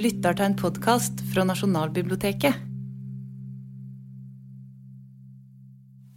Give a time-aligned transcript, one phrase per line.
[0.00, 2.56] lytter til en podkast fra Nasjonalbiblioteket.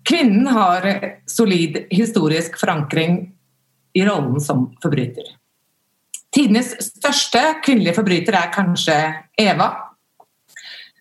[0.07, 0.85] Kvinnen har
[1.27, 3.17] solid historisk forankring
[3.93, 5.33] i rollen som forbryter.
[6.33, 8.97] Tidenes største kvinnelige forbryter er kanskje
[9.39, 9.69] Eva.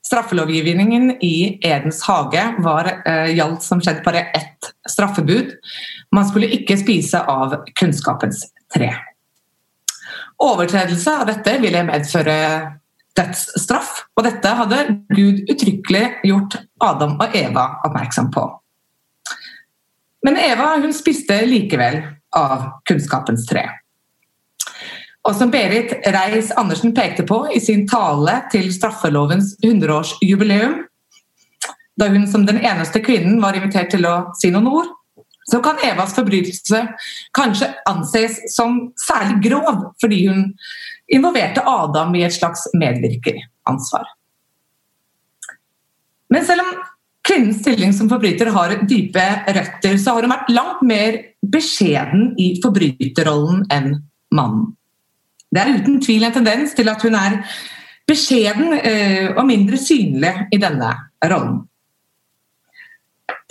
[0.03, 5.55] Straffelovgivningen i Edens hage var, eh, gjaldt som skjedd bare ett straffebud.
[6.13, 8.45] Man skulle ikke spise av kunnskapens
[8.75, 8.93] tre.
[10.43, 12.82] Overtredelse av dette ville medføre
[13.19, 14.81] dødsstraff, og dette hadde
[15.13, 18.47] Gud uttrykkelig gjort Adam og Eva oppmerksom på.
[20.23, 22.01] Men Eva hun spiste likevel
[22.37, 23.67] av kunnskapens tre.
[25.23, 30.81] Og som Berit Reiss-Andersen pekte på i sin tale til straffelovens 100-årsjubileum,
[32.01, 34.91] da hun som den eneste kvinnen var invitert til å si noen ord,
[35.51, 36.81] så kan Evas forbrytelse
[37.37, 40.45] kanskje anses som særlig grov, fordi hun
[41.13, 44.09] involverte Adam i et slags medvirkeransvar.
[46.33, 46.71] Men selv om
[47.27, 51.19] kvinnens stilling som forbryter har dype røtter, så har hun vært langt mer
[51.53, 53.93] beskjeden i forbryterrollen enn
[54.35, 54.73] mannen.
[55.53, 57.43] Det er uten tvil en tendens til at hun er
[58.09, 60.95] beskjeden eh, og mindre synlig i denne
[61.29, 61.61] rollen.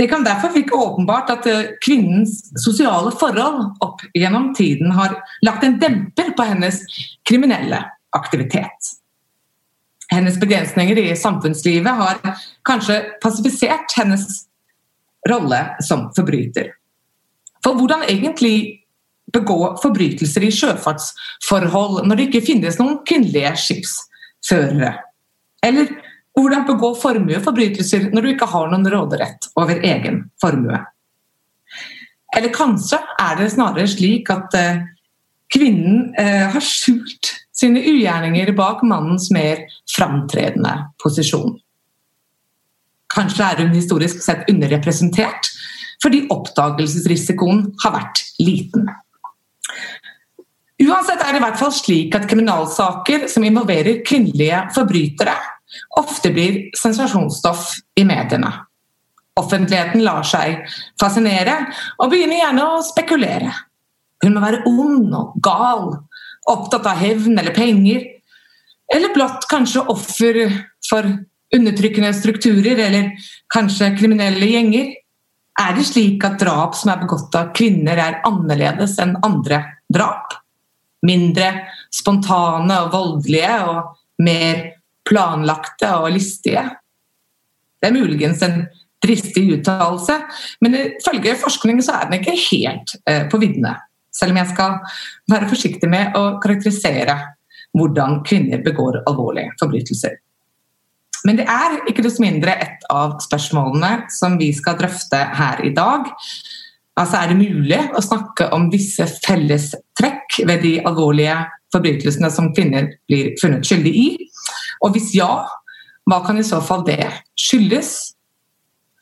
[0.02, 5.14] Det kan derfor virke åpenbart at eh, kvinnens sosiale forhold opp gjennom tiden har
[5.46, 6.80] lagt en demper på hennes
[7.30, 7.84] kriminelle
[8.18, 8.90] aktivitet.
[10.10, 12.18] Hennes begrensninger i samfunnslivet har
[12.66, 14.26] kanskje passifisert hennes
[15.30, 16.74] rolle som forbryter.
[17.62, 18.56] For hvordan egentlig
[19.30, 24.96] begå forbrytelser i sjøfartsforhold når det ikke finnes noen kvinnelige skipsførere?
[25.62, 25.94] Eller
[26.38, 30.80] hvordan begå formueforbrytelser når du ikke har noen råderett over egen formue?
[32.32, 34.84] Eller kanskje er det snarere slik at uh,
[35.52, 40.72] kvinnen uh, har skjult sine ugjerninger bak mannens mer framtredende
[41.04, 41.58] posisjon.
[43.12, 45.52] Kanskje er hun historisk sett underrepresentert
[46.02, 48.88] fordi oppdagelsesrisikoen har vært liten.
[50.82, 55.36] Uansett er det i hvert fall slik at kriminalsaker som involverer kvinnelige forbrytere,
[56.00, 58.52] ofte blir sensasjonsstoff i mediene.
[59.40, 60.66] Offentligheten lar seg
[61.00, 61.56] fascinere
[61.98, 63.52] og begynner gjerne å spekulere.
[64.22, 65.86] Hun må være ond og gal,
[66.52, 68.04] opptatt av hevn eller penger.
[68.92, 70.42] Eller blott kanskje offer
[70.88, 71.08] for
[71.56, 73.12] undertrykkende strukturer eller
[73.54, 74.92] kanskje kriminelle gjenger.
[75.62, 80.36] Er det slik at drap som er begått av kvinner er annerledes enn andre drap?
[81.08, 81.50] Mindre
[81.94, 84.62] spontane og voldelige og mer
[85.08, 86.64] planlagte og listige.
[87.82, 88.66] Det er muligens en
[89.02, 90.20] dristig uttalelse,
[90.62, 93.76] men ifølge forskning så er den ikke helt eh, på viddene.
[94.14, 94.76] Selv om jeg skal
[95.32, 97.16] være forsiktig med å karakterisere
[97.78, 100.20] hvordan kvinner begår alvorlige forbrytelser.
[101.26, 105.74] Men det er ikke desto mindre et av spørsmålene som vi skal drøfte her i
[105.74, 106.10] dag.
[107.00, 111.38] Altså Er det mulig å snakke om visse fellestrekk ved de alvorlige
[111.72, 114.08] forbrytelsene som kvinner blir funnet skyldig i?
[114.82, 115.46] Og hvis ja,
[116.10, 117.04] hva kan i så fall det
[117.40, 118.14] skyldes?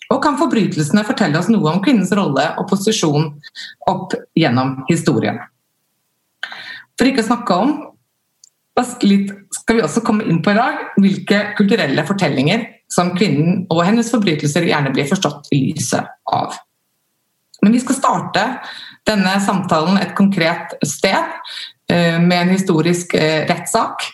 [0.10, 3.30] Og kan forbrytelsene fortelle oss noe om kvinnens rolle og posisjon
[3.90, 5.38] opp gjennom historien?
[6.98, 7.76] For ikke å snakke om
[9.04, 13.84] litt, skal vi også komme inn på i dag hvilke kulturelle fortellinger som kvinnen og
[13.86, 16.56] hennes forbrytelser gjerne blir forstått i lyset av.
[17.62, 18.46] Men vi skal starte
[19.08, 21.36] denne samtalen et konkret sted
[21.92, 24.08] eh, med en historisk eh, rettssak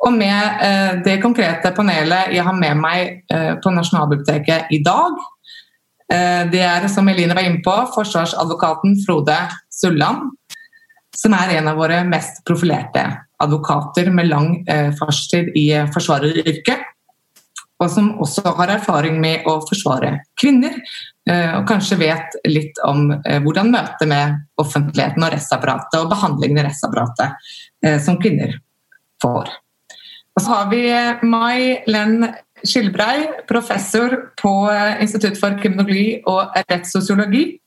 [0.00, 5.18] og med eh, det konkrete panelet jeg har med meg eh, på Nasjonalbiblioteket i dag,
[6.12, 9.36] eh, det er, som Eline var inne på, forsvarsadvokaten Frode
[9.72, 10.30] Sulland.
[11.16, 13.02] Som er en av våre mest profilerte
[13.42, 14.52] advokater med lang
[14.96, 16.84] fartstid i forsvareryrket.
[17.82, 20.76] Og som også har erfaring med å forsvare kvinner,
[21.26, 23.08] og kanskje vet litt om
[23.42, 28.54] hvordan møtet med offentligheten og rettsapparatet og behandlingen i rettsapparatet som kvinner
[29.24, 29.50] får.
[30.40, 30.84] Så har vi
[31.28, 32.22] Mai Len
[32.64, 34.52] Skilbrei, professor på
[35.02, 37.58] Institutt for kriminologi og rettssosiologi.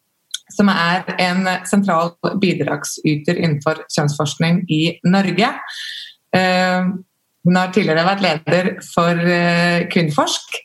[0.54, 2.12] Som er en sentral
[2.42, 5.50] bidragsyter innenfor kjønnsforskning i Norge.
[6.34, 6.90] Eh,
[7.46, 10.58] hun har tidligere vært leder for eh, Kvinnforsk.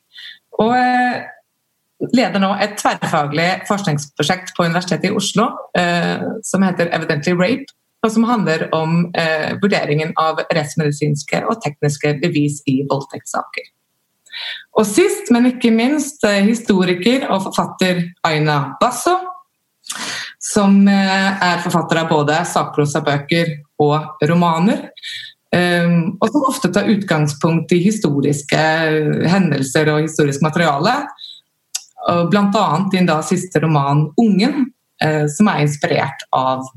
[0.64, 1.28] Og eh,
[2.16, 5.49] leder nå et tverrfaglig forskningsprosjekt på Universitetet i Oslo
[6.46, 7.75] som heter Evidently Rape,
[8.06, 13.72] og som handler om eh, vurderingen av rettsmedisinske og tekniske bevis i voldtektssaker.
[14.78, 19.16] Og sist, men ikke minst, eh, historiker og forfatter Aina Basso,
[20.38, 24.90] som eh, er forfatter av både sakprosabøker og romaner.
[25.48, 28.64] Um, og som ofte tar utgangspunkt i historiske
[29.32, 30.92] hendelser og historisk materiale.
[32.28, 32.66] Bl.a.
[32.92, 34.66] din da siste roman 'Ungen',
[35.02, 36.68] eh, som er inspirert av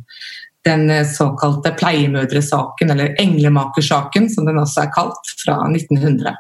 [0.68, 6.36] den såkalte pleiemødresaken, eller englemakersaken, som den også er kalt, fra 1900.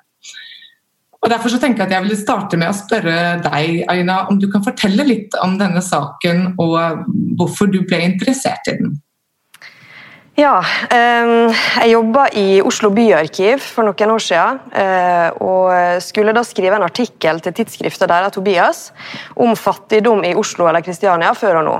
[1.21, 4.39] Og Derfor så tenker jeg at jeg vil starte med å spørre deg, Aina, om
[4.41, 7.05] du kan fortelle litt om denne saken og
[7.37, 8.95] hvorfor du ble interessert i den?
[10.39, 10.55] Ja,
[10.89, 14.61] jeg jobba i Oslo byarkiv for noen år siden.
[14.73, 18.79] Eh, og skulle da skrive en artikkel til tidsskriftet deres Tobias
[19.35, 21.75] om fattigdom i Oslo eller Kristiania før og nå.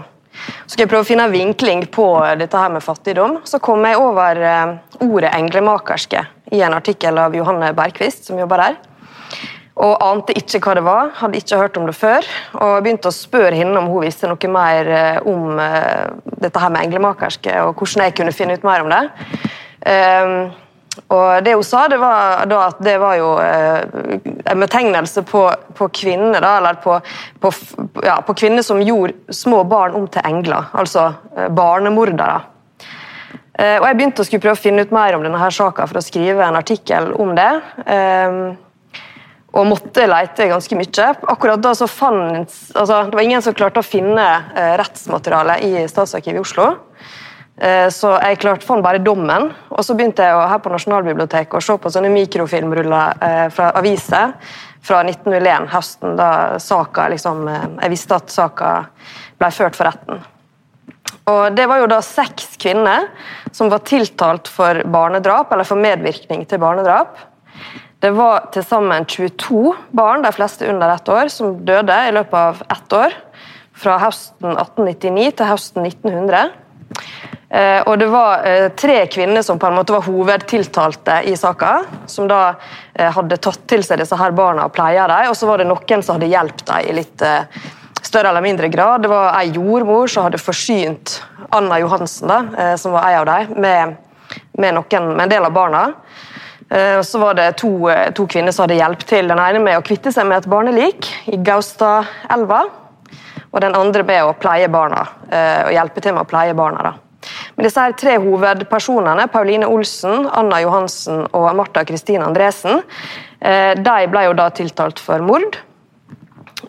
[0.66, 2.06] Så skal jeg prøve å finne en vinkling på
[2.40, 3.40] dette her med fattigdom.
[3.48, 6.26] Så kom jeg over eh, ordet 'englemakerske'
[6.56, 8.80] i en artikkel av Johanne Bergqvist, som jobber der
[9.82, 11.08] og ante ikke hva det var.
[11.16, 12.28] Hadde ikke hørt om det før.
[12.60, 15.58] og Begynte å spørre henne om hun visste noe mer eh, om
[16.44, 19.04] dette her med englemakerske, og hvordan jeg kunne finne ut mer om det.
[20.92, 24.16] Og Det hun sa, det var da at det var jo uh,
[24.52, 25.46] en betegnelse på,
[25.78, 26.98] på kvinner, da, eller på,
[27.40, 27.52] på,
[28.04, 32.42] ja, på, kvinner som gjorde små barn om til engler, altså uh, barnemordere.
[33.62, 36.02] og Jeg begynte å skulle prøve å finne ut mer om denne her saka for
[36.02, 37.52] å skrive en artikkel om det.
[37.88, 38.44] Um,
[39.52, 41.08] og måtte lete ganske mye.
[41.32, 45.90] Akkurat da så fant, altså, Det var ingen som klarte å finne rettsmaterialet rettsmateriale i
[45.92, 46.70] Statsarkivet i Oslo.
[47.62, 49.52] Eh, så jeg klarte fant bare dommen.
[49.70, 54.34] Og så begynte jeg her på Nasjonalbiblioteket å se på sånne mikrofilmruller eh, fra aviser
[54.82, 58.72] fra 1901, høsten, da saka liksom, eh, Jeg visste at saka
[59.38, 60.24] ble ført for retten.
[61.30, 63.12] Og Det var jo da seks kvinner
[63.54, 67.14] som var tiltalt for barnedrap, eller for medvirkning til barnedrap.
[68.02, 72.34] Det var til sammen 22 barn, de fleste under ett år, som døde i løpet
[72.34, 73.14] av ett år.
[73.78, 76.50] Fra høsten 1899 til høsten 1900.
[77.52, 81.82] Eh, og det var eh, tre kvinner som på en måte var hovedtiltalte i saka.
[82.08, 82.54] Som da
[82.94, 85.32] eh, hadde tatt til seg disse her barna og pleia dem.
[85.32, 87.26] Og så var det noen som hadde hjulpet dem i litt
[88.02, 89.04] større eller mindre grad.
[89.04, 91.20] Det var ei jordmor som hadde forsynt
[91.52, 93.98] Anna Johansen, da, som var ei av dem, med,
[94.56, 95.84] med, noen, med en del av barna.
[97.04, 97.72] Så var det to,
[98.16, 99.28] to, kvinner som hadde hjulpet til.
[99.28, 102.64] Den ene med å kvitte seg med et barnelik i Gaustadelva.
[103.52, 105.04] Og den andre med å pleie barna,
[105.68, 106.88] og hjelpe til med å pleie barna.
[106.88, 107.11] Da.
[107.62, 112.82] Men disse her tre hovedpersonene, Pauline Olsen, Anna Johansen og Martha Kristine Andresen,
[113.38, 115.60] de ble jo da tiltalt for mord.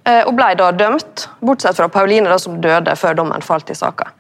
[0.05, 4.11] Og ble da dømt, bortsett fra Pauline, da, som døde før dommen falt i saka.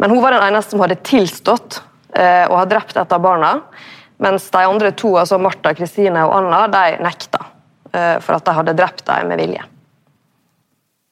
[0.00, 1.82] Men hun var den eneste som hadde tilstått
[2.16, 3.52] og ha drept et av barna.
[4.24, 7.44] Mens de andre to, altså Martha, Kristine og Anna, de nekta
[8.24, 9.68] for at de hadde drept dem med vilje.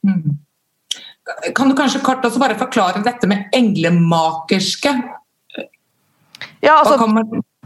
[0.08, 0.38] Mm.
[1.56, 4.92] Kan du kanskje kort også bare forklare dette med englemakerske?
[6.64, 6.96] Ja, altså,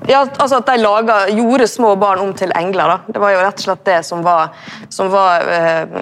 [0.07, 2.91] ja, altså at de laget, gjorde små barn om til engler.
[2.93, 3.15] Da.
[3.15, 4.55] Det var jo rett og slett det som var,
[4.95, 5.99] som var uh,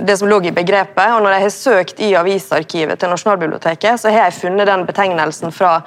[0.00, 1.12] det som lå i begrepet.
[1.12, 5.52] Og når jeg har søkt i avisarkivet til Nasjonalbiblioteket, så har jeg funnet den betegnelsen
[5.52, 5.78] fra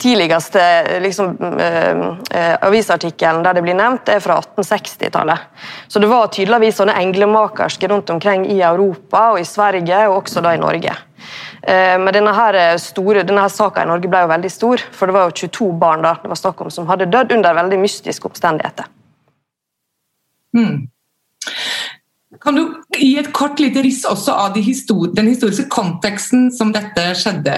[0.00, 0.62] tidligste
[1.04, 5.38] liksom, eh, avisartikkelen der det blir nevnt, er fra 1860-tallet.
[5.88, 10.42] Så det var tydeligvis sånne englemakerske rundt omkring i Europa og i Sverige, og også
[10.44, 10.96] da i Norge.
[11.62, 15.06] Eh, men denne, her store, denne her saka i Norge ble jo veldig stor, for
[15.10, 17.82] det var jo 22 barn da, det var snakk om som hadde dødd under veldig
[17.84, 18.88] mystiske omstendigheter.
[20.56, 20.88] Mm.
[22.40, 22.62] Kan du
[22.96, 27.56] gi et kort lite riss også av de histor den historiske konteksten som dette skjedde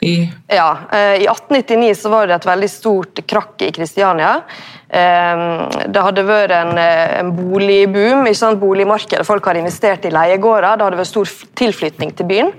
[0.00, 0.32] i?
[0.46, 4.42] Ja, eh, I 1899 så var det et veldig stort krakk i Kristiania.
[4.88, 8.60] Ehm, det hadde vært en, eh, en boligboom, ikke sant?
[8.60, 9.26] boligmarkedet.
[9.26, 10.78] Folk hadde investert i leiegårder.
[10.78, 12.52] Det hadde vært stor tilflytning til byen.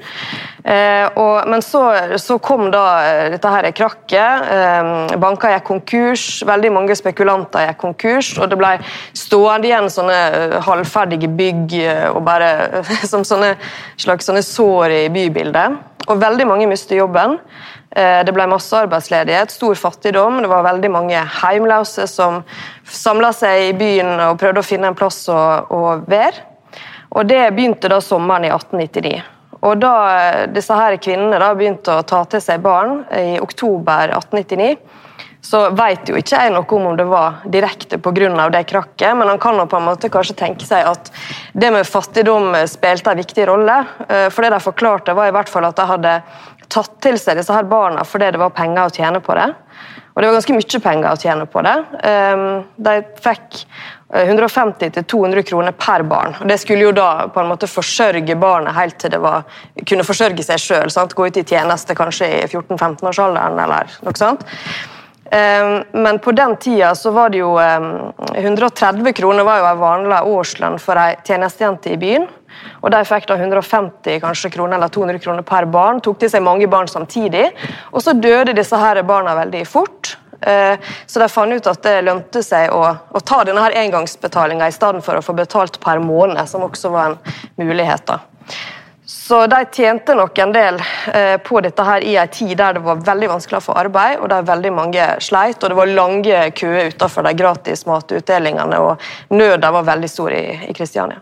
[0.63, 4.51] Eh, og, men så, så, kom da dette her krakket.
[4.51, 8.37] Eh, banker gikk konkurs, veldig mange spekulanter gikk konkurs.
[8.37, 8.75] Og det ble
[9.13, 11.79] stående igjen sånne halvferdige bygg
[12.13, 13.55] og bare som sånne
[13.97, 15.79] slags sånne sår i bybildet.
[16.09, 17.37] Og veldig mange mistet jobben.
[17.91, 20.41] Eh, det ble massearbeidsledighet, stor fattigdom.
[20.41, 22.41] Det var veldig mange heimløse som
[22.85, 25.39] samla seg i byen og prøvde å finne en plass å,
[25.69, 26.47] å være.
[27.17, 29.21] Og Det begynte da sommeren i 1899.
[29.59, 34.15] Og Da eh, disse her kvinnene da begynte å ta til seg barn i oktober
[34.17, 34.77] 1899,
[35.41, 38.49] så vet jo ikke jeg noe om om det var direkte pga.
[38.49, 41.11] det krakket, men han kan jo på en måte kanskje tenke seg at
[41.53, 43.85] det med fattigdom spilte en viktig rolle.
[44.07, 46.21] Eh, for det de forklarte, var i hvert fall at de hadde
[46.69, 49.53] tatt til seg disse her barna fordi det var penger å tjene på det.
[50.13, 51.75] Og det var ganske mye penger å tjene på det.
[52.03, 53.63] Ehm, de fikk
[54.11, 56.35] 150-200 eh, kroner per barn.
[56.41, 59.47] og Det skulle jo da på en måte forsørge barnet helt til det var,
[59.87, 60.91] kunne forsørge seg sjøl.
[60.91, 64.43] Gå ut i tjeneste kanskje i 14-15-årsalderen eller noe sånt.
[65.29, 70.79] Men på den tida så var det jo 130 kroner var jo en vanlig årslønn
[70.81, 72.25] for ei tjenestejente i byen.
[72.81, 76.43] Og De fikk da 150 kanskje, kroner eller 200 kroner per barn, tok til seg
[76.45, 77.49] mange barn samtidig.
[77.93, 80.15] Og så døde disse her barna veldig fort.
[80.39, 84.75] Så de fant ut at det lønte seg å, å ta denne her engangsbetalinga i
[84.75, 88.05] stedet for å få betalt per måned, som også var en mulighet.
[88.07, 88.21] da.
[89.29, 90.79] Så de tjente nok en del
[91.13, 94.15] eh, på dette her i en tid der det var veldig vanskelig å få arbeid,
[94.23, 99.03] og der veldig mange sleit, og det var lange køer utenfor de gratis matutdelingene, og
[99.29, 101.21] nøda var veldig stor i, Kristiania.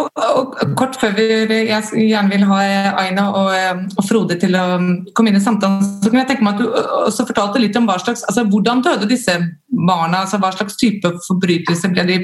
[0.00, 2.62] Og, og, Kort før vi jeg gjerne vil ha
[3.02, 4.64] Aina og, eh, og, Frode til å
[5.12, 7.90] komme inn i samtalen, så kan jeg tenke meg at du også fortalte litt om
[7.90, 9.36] hva slags, altså hvordan døde disse
[9.68, 10.24] barna?
[10.24, 12.20] altså Hva slags type forbrytelser ble de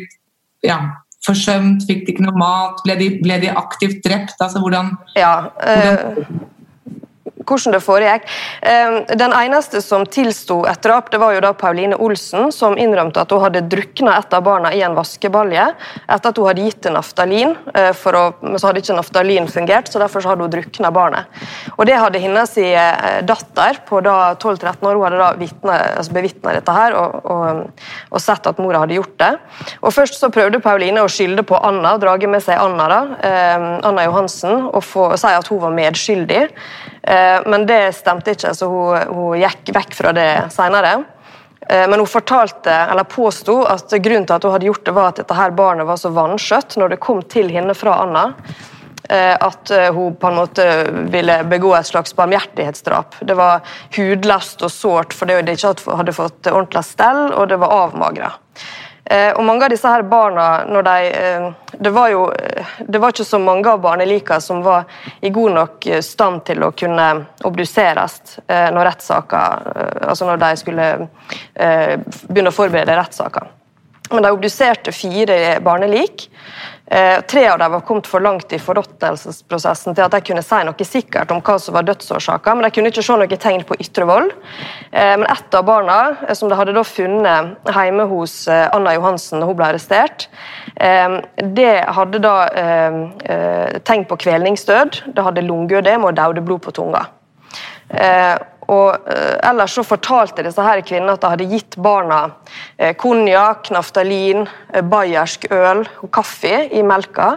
[0.64, 0.80] ja,
[1.26, 2.80] forsømt, fikk de ikke noe mat?
[2.86, 4.38] Ble de, ble de aktivt drept?
[4.40, 6.24] Altså, hvordan, ja, hvordan
[7.50, 8.28] hvordan det foregikk.
[8.62, 13.22] Ehm, den eneste som tilsto et drap, det var jo da Pauline Olsen, som innrømte
[13.22, 15.66] at hun hadde drukna et av barna i en vaskebalje
[16.06, 17.56] etter at hun hadde gitt det naftalin.
[17.74, 21.40] Eh, å, men så hadde ikke naftalin fungert, så derfor så hadde hun drukna barnet.
[21.76, 24.98] Og Det hadde hennes eh, datter på da 12-13 år.
[24.98, 28.98] Hun hadde da vitne, altså bevitna dette her og, og, og, sett at mora hadde
[28.98, 29.32] gjort det.
[29.80, 33.66] Og Først så prøvde Pauline å skylde på Anna, drage med seg Anna, da, eh,
[33.88, 36.44] Anna Johansen, og, få, og si at hun var medskyldig.
[37.02, 40.98] Eh, men det stemte ikke, så hun, hun gikk vekk fra det senere.
[41.68, 45.12] Eh, men hun fortalte, eller påsto at grunnen til at hun hadde gjort det, var
[45.12, 48.26] at dette her barnet var så vanskjøtt når det kom til henne fra Anna,
[49.08, 50.68] eh, at hun på en måte
[51.12, 53.22] ville begå et slags barmhjertighetsdrap.
[53.24, 53.64] Det var
[53.96, 58.34] hudløst og sårt fordi det ikke hadde fått ordentlig stell, og det var avmagra.
[59.10, 61.46] Eh, og mange av disse her barna, når de, eh,
[61.82, 62.24] det, var jo,
[62.86, 64.86] det var ikke så mange av barnelika som var
[65.20, 67.08] i god nok stand til å kunne
[67.44, 69.70] obduseres når rettssaker,
[70.06, 70.86] altså når de skulle
[71.56, 73.48] begynne å forberede rettssaker.
[74.10, 76.28] Men de obduserte fire barnelik.
[76.90, 80.58] Eh, tre av dem var kommet for langt i forråtnelsesprosessen til at de kunne si
[80.66, 83.78] noe sikkert om hva som var dødsårsaken, men de kunne ikke se noe tegn på
[83.84, 84.32] ytre vold.
[84.90, 89.38] Eh, men ett av barna, eh, som de hadde da funnet hjemme hos Anna Johansen
[89.38, 90.26] da hun ble arrestert,
[90.74, 92.34] det hadde da
[93.86, 95.00] tegn på kvelningsdød.
[95.14, 97.04] Det hadde lungeødem og døde blod på tunga.
[98.70, 102.22] Og eh, Ellers så fortalte disse her kvinnene at de hadde gitt barna
[102.76, 107.34] eh, konjakk, naftalin, eh, bayersk øl og kaffe i melka.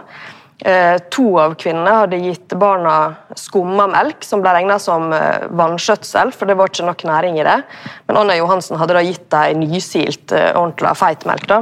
[1.12, 2.94] To av kvinnene hadde gitt barna
[3.36, 7.56] skumma melk, som ble regna som vannskjøtsel, for det var ikke nok næring i det.
[8.06, 11.50] Men Anna Johansen hadde da gitt dem nysilt, ordentlig feit melk.
[11.50, 11.58] da.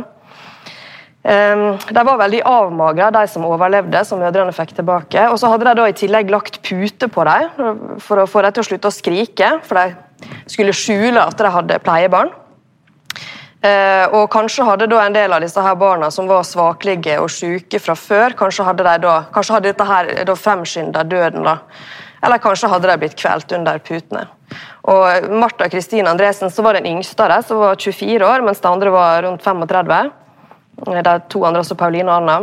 [1.22, 5.28] Ehm, de var veldig avmagra, de som overlevde, som mødrene fikk tilbake.
[5.30, 8.56] Og så hadde de da i tillegg lagt pute på dem for å få dem
[8.56, 12.32] til å slutte å skrike, for de skulle skjule at de hadde pleiebarn.
[13.62, 17.30] Ehm, og kanskje hadde da en del av disse her barna som var svaklige og
[17.30, 21.44] syke fra før, kanskje hadde, de da, kanskje hadde dette her da fremskynda døden.
[21.46, 21.60] da.
[22.22, 24.26] Eller kanskje hadde de blitt kvelt under putene.
[24.90, 28.60] Og Martha Kristine Andresen så var den yngste av dem, som var 24 år, mens
[28.60, 30.10] de andre var rundt 35.
[30.76, 32.38] De to andre, altså Pauline og Anna.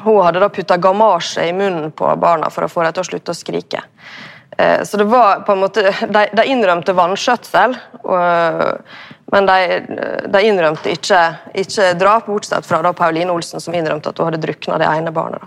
[0.00, 3.08] Hun hadde da putta gamasje i munnen på barna for å få dem til å
[3.10, 3.82] slutte å skrike.
[4.56, 7.76] Eh, så det var på en måte, De, de innrømte vanskjøtsel,
[9.30, 9.58] men de,
[10.26, 11.20] de innrømte ikke,
[11.62, 15.12] ikke, drap, bortsett fra da Pauline Olsen, som innrømte at hun hadde drukna det ene
[15.14, 15.44] barnet.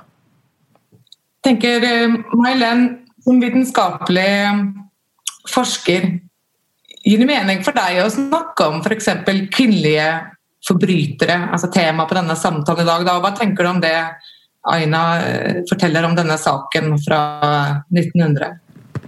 [1.43, 1.83] tenker
[2.39, 2.85] Mailen,
[3.23, 4.29] som vitenskapelig
[5.51, 6.07] forsker,
[7.03, 9.09] gir det mening for deg å snakke om f.eks.
[9.51, 10.07] kvinnelige
[10.67, 13.05] forbrytere, altså tema på denne samtalen i dag.
[13.07, 13.17] Da.
[13.23, 13.95] Hva tenker du om det
[14.73, 17.19] Aina eh, forteller om denne saken fra
[17.91, 18.59] 1900?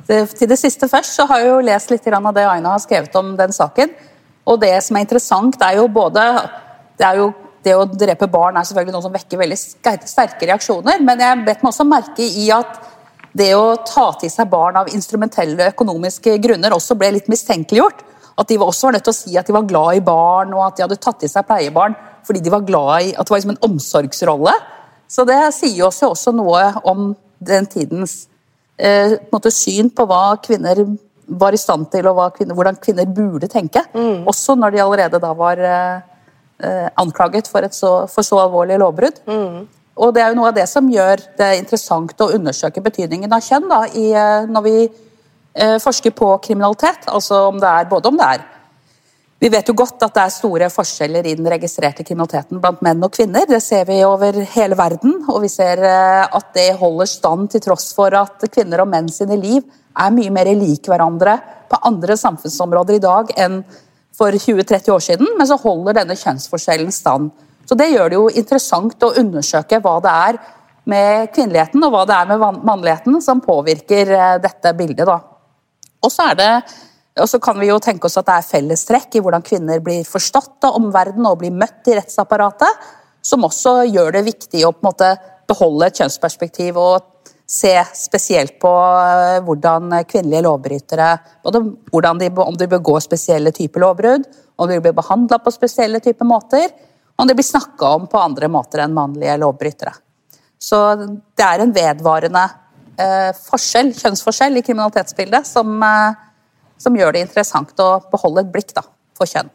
[0.05, 2.83] Det, til det siste først, så har jeg jo lest litt av det Aina har
[2.83, 3.93] skrevet om den saken.
[4.45, 6.25] Og det som er interessant, er jo både
[6.99, 7.29] det, jo,
[7.65, 11.63] det å drepe barn er selvfølgelig noe som vekker veldig sterke reaksjoner, men jeg bet
[11.63, 12.77] meg også merke i at
[13.35, 18.05] det å ta til seg barn av instrumentelle økonomiske grunner også ble litt mistenkeliggjort.
[18.35, 20.65] At de også var nødt til å si at de var glad i barn, og
[20.65, 23.37] at de hadde tatt i seg pleiebarn fordi de var glad i at det var
[23.37, 24.53] liksom en omsorgsrolle.
[25.07, 28.23] Så det sier oss jo også noe om den tidens
[28.77, 30.81] eh, på måte, syn på hva kvinner
[31.25, 33.83] var i stand til, og kvinner, hvordan kvinner burde tenke.
[33.93, 34.25] Mm.
[34.29, 35.95] Også når de allerede da var eh,
[36.65, 39.21] eh, anklaget for, så, for så alvorlige lovbrudd.
[39.29, 39.65] Mm.
[39.95, 43.43] Og det er jo noe av det som gjør det interessant å undersøke betydningen av
[43.45, 44.77] kjønn da, i, eh, når vi
[45.79, 48.41] forsker på kriminalitet, altså om det er både om det er
[49.39, 53.03] Vi vet jo godt at det er store forskjeller i den registrerte kriminaliteten blant menn
[53.03, 53.45] og kvinner.
[53.47, 57.63] Det ser vi over hele verden, og vi ser eh, at det holder stand til
[57.63, 59.61] tross for at kvinner og menn sine liv
[59.95, 61.37] er mye mer lik hverandre
[61.69, 63.59] på andre samfunnsområder i dag enn
[64.15, 67.31] for 20-30 år siden, men så holder denne kjønnsforskjellen stand.
[67.65, 70.41] Så Det gjør det jo interessant å undersøke hva det er
[70.85, 75.05] med kvinneligheten og hva det er med mannligheten som påvirker eh, dette bildet.
[75.05, 75.34] da.
[76.05, 76.51] Og så er det
[77.15, 80.03] og så kan vi jo tenke oss at det er fellestrekk i hvordan kvinner blir
[80.07, 82.81] forstått av omverdenen og blir møtt i rettsapparatet,
[83.23, 85.11] som også gjør det viktig å på en måte
[85.47, 91.09] beholde et kjønnsperspektiv og se spesielt på eh, hvordan kvinnelige lovbrytere
[91.45, 91.61] både
[92.19, 94.25] de, Om de begår spesielle typer lovbrudd,
[94.57, 96.67] om de blir behandla på spesielle typer måter,
[97.15, 99.93] om de blir snakka om på andre måter enn mannlige lovbrytere.
[100.59, 102.43] Så det er en vedvarende
[103.45, 106.15] forskjell, kjønnsforskjell i kriminalitetsbildet som, eh,
[106.77, 108.85] som, gjør det interessant å beholde et blikk da,
[109.17, 109.51] for kjønn.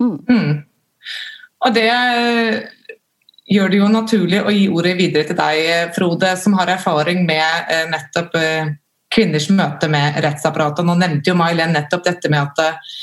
[0.00, 0.18] Mm.
[0.28, 0.50] Mm.
[1.64, 1.90] Og det
[3.46, 7.70] gjør det jo naturlig å gi ordet videre til deg, Frode, som har erfaring med
[7.72, 8.72] eh, nettopp eh,
[9.12, 10.86] kvinners møte med rettsapparatet.
[10.86, 12.98] Nå nevnte jo May-Len nettopp dette med at eh,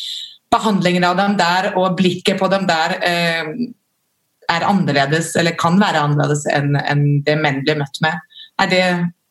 [0.53, 6.43] behandlingen av dem der og blikket på dem der er annerledes, eller kan være annerledes
[6.45, 8.19] enn det menn blir møtt med.
[8.61, 8.83] Er det,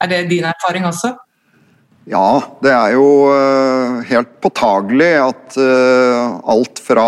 [0.02, 1.14] er det din erfaring også?
[2.10, 3.06] Ja, det er jo
[4.08, 7.06] helt påtagelig at alt fra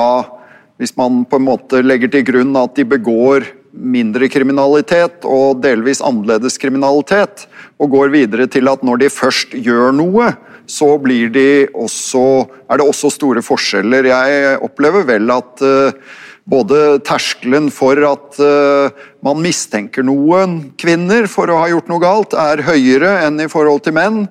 [0.79, 6.03] hvis man på en måte legger til grunn at de begår mindre kriminalitet og delvis
[6.05, 7.47] annerledes kriminalitet,
[7.79, 10.31] og går videre til at når de først gjør noe,
[10.71, 14.07] så blir de også, er det også store forskjeller.
[14.09, 16.15] Jeg opplever vel at uh,
[16.51, 18.93] både terskelen for at uh,
[19.25, 23.87] man mistenker noen kvinner for å ha gjort noe galt, er høyere enn i forhold
[23.87, 24.25] til menn.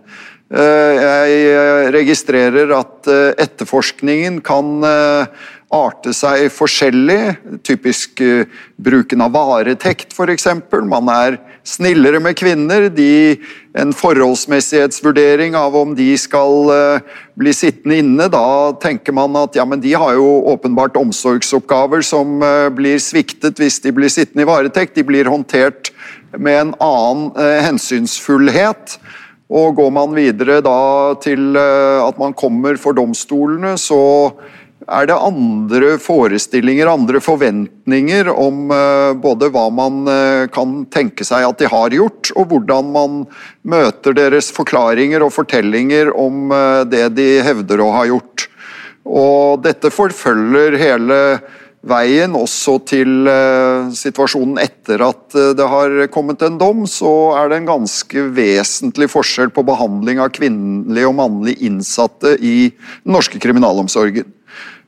[0.53, 3.09] Uh, jeg registrerer at
[3.41, 4.85] etterforskningen kan
[5.73, 7.35] arte seg forskjellig.
[7.65, 8.45] Typisk uh,
[8.77, 10.47] bruken av varetekt, f.eks.
[10.89, 12.89] Man er snillere med kvinner.
[12.93, 13.39] De,
[13.79, 18.29] en forholdsmessighetsvurdering av om de skal uh, bli sittende inne.
[18.31, 18.45] Da
[18.83, 23.81] tenker man at ja, men de har jo åpenbart omsorgsoppgaver som uh, blir sviktet hvis
[23.83, 24.97] de blir sittende i varetekt.
[24.99, 25.93] De blir håndtert
[26.37, 27.29] med en annen
[27.65, 28.97] hensynsfullhet.
[29.53, 33.99] Og går man videre da til at man kommer for domstolene, så
[34.87, 41.47] er det andre forestillinger, andre forventninger om eh, både hva man eh, kan tenke seg
[41.47, 43.23] at de har gjort, og hvordan man
[43.63, 48.47] møter deres forklaringer og fortellinger om eh, det de hevder å ha gjort.
[49.03, 51.19] Og dette forfølger hele
[51.83, 53.27] veien også til
[53.91, 59.51] situasjonen etter at det har kommet en dom, så er det en ganske vesentlig forskjell
[59.51, 64.31] på behandling av kvinnelige og mannlige innsatte i den norske kriminalomsorgen.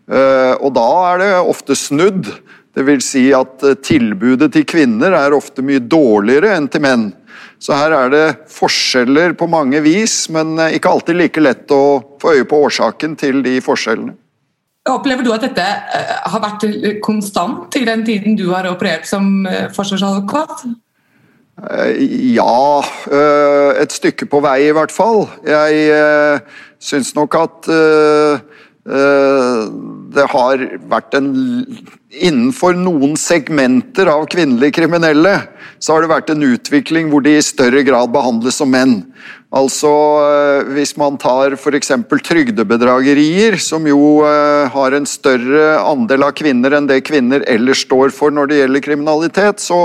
[0.05, 2.29] Eh, og da er det ofte snudd.
[2.75, 7.07] Det vil si at eh, tilbudet til kvinner er ofte mye dårligere enn til menn.
[7.61, 11.81] Så her er det forskjeller på mange vis, men eh, ikke alltid like lett å
[12.21, 14.17] få øye på årsaken til de forskjellene.
[14.85, 15.63] Opplever du at dette
[16.29, 16.67] har vært
[17.01, 20.61] konstant i den tiden du har operert som forsvarsadvokat?
[22.29, 22.83] Ja,
[23.81, 25.23] et stykke på vei i hvert fall.
[25.41, 26.43] Jeg
[26.77, 27.71] syns nok at
[28.87, 29.69] Eh,
[30.15, 31.31] det har vært en
[32.15, 35.33] Innenfor noen segmenter av kvinnelige kriminelle
[35.83, 39.01] så har det vært en utvikling hvor de i større grad behandles som menn.
[39.55, 41.91] Altså eh, Hvis man tar f.eks.
[42.27, 48.11] trygdebedragerier, som jo eh, har en større andel av kvinner enn det kvinner ellers står
[48.15, 49.79] for når det gjelder kriminalitet, så,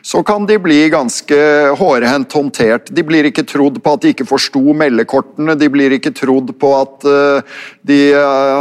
[0.00, 1.40] så kan de bli ganske
[1.80, 2.88] hårhendt håndtert.
[2.94, 6.72] De blir ikke trodd på at de ikke forsto meldekortene, de blir ikke trodd på
[6.78, 8.00] at uh, de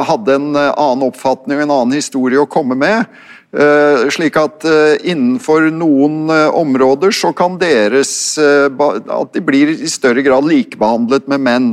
[0.09, 3.09] hadde en annen oppfatning og en annen historie å komme med.
[3.49, 9.89] Eh, slik at eh, innenfor noen eh, områder så kan deres At de blir i
[9.89, 11.71] større grad likebehandlet med menn.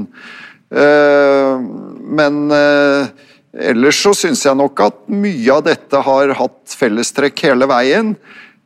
[2.16, 8.16] Men ellers så syns jeg nok at mye av dette har hatt fellestrekk hele veien.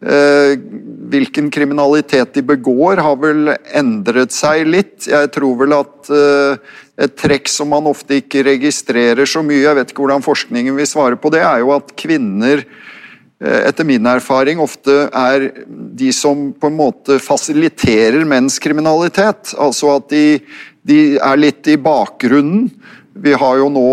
[0.01, 5.05] Hvilken kriminalitet de begår, har vel endret seg litt.
[5.11, 6.09] Jeg tror vel at
[7.05, 10.89] et trekk som man ofte ikke registrerer så mye, jeg vet ikke hvordan forskningen vil
[10.89, 12.65] svare på det, er jo at kvinner
[13.41, 15.47] Eh, etter min erfaring ofte er
[15.97, 19.55] de som på en måte fasiliterer menns kriminalitet.
[19.57, 20.25] Altså at de,
[20.85, 22.69] de er litt i bakgrunnen.
[23.21, 23.87] Vi har jo nå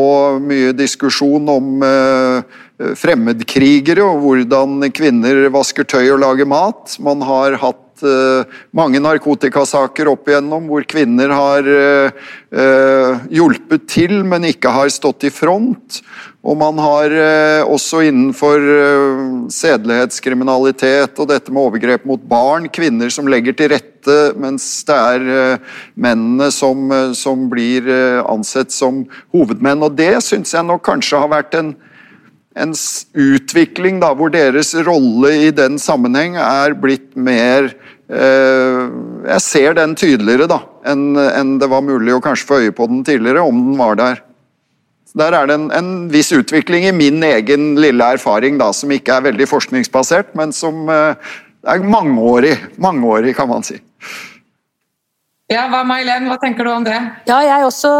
[0.43, 2.43] mye diskusjon om uh,
[2.77, 6.97] fremmedkrigere og hvordan kvinner vasker tøy og lager mat.
[7.01, 8.45] Man har hatt uh,
[8.77, 15.33] mange narkotikasaker opp igjennom hvor kvinner har uh, hjulpet til, men ikke har stått i
[15.33, 16.01] front.
[16.47, 23.11] Og man har eh, også innenfor eh, sedelighetskriminalitet og dette med overgrep mot barn, kvinner
[23.11, 28.71] som legger til rette, mens det er eh, mennene som, eh, som blir eh, ansett
[28.71, 29.03] som
[29.35, 29.83] hovedmenn.
[29.83, 31.73] Og det syns jeg nok kanskje har vært en,
[32.57, 32.73] en
[33.17, 37.71] utvikling da, hvor deres rolle i den sammenheng er blitt mer
[38.09, 38.83] eh,
[39.27, 42.87] Jeg ser den tydeligere da, enn en det var mulig å kanskje få øye på
[42.89, 44.23] den tidligere, om den var der.
[45.07, 48.91] Så Der er det en, en viss utvikling i min egen lille erfaring, da, som
[48.91, 51.35] ikke er veldig forskningsbasert, men som eh,
[51.67, 53.79] er mangeårig, mangeårig, kan man si.
[55.47, 56.97] Ja, hva May-Len, hva tenker du om det?
[57.29, 57.91] Ja, jeg også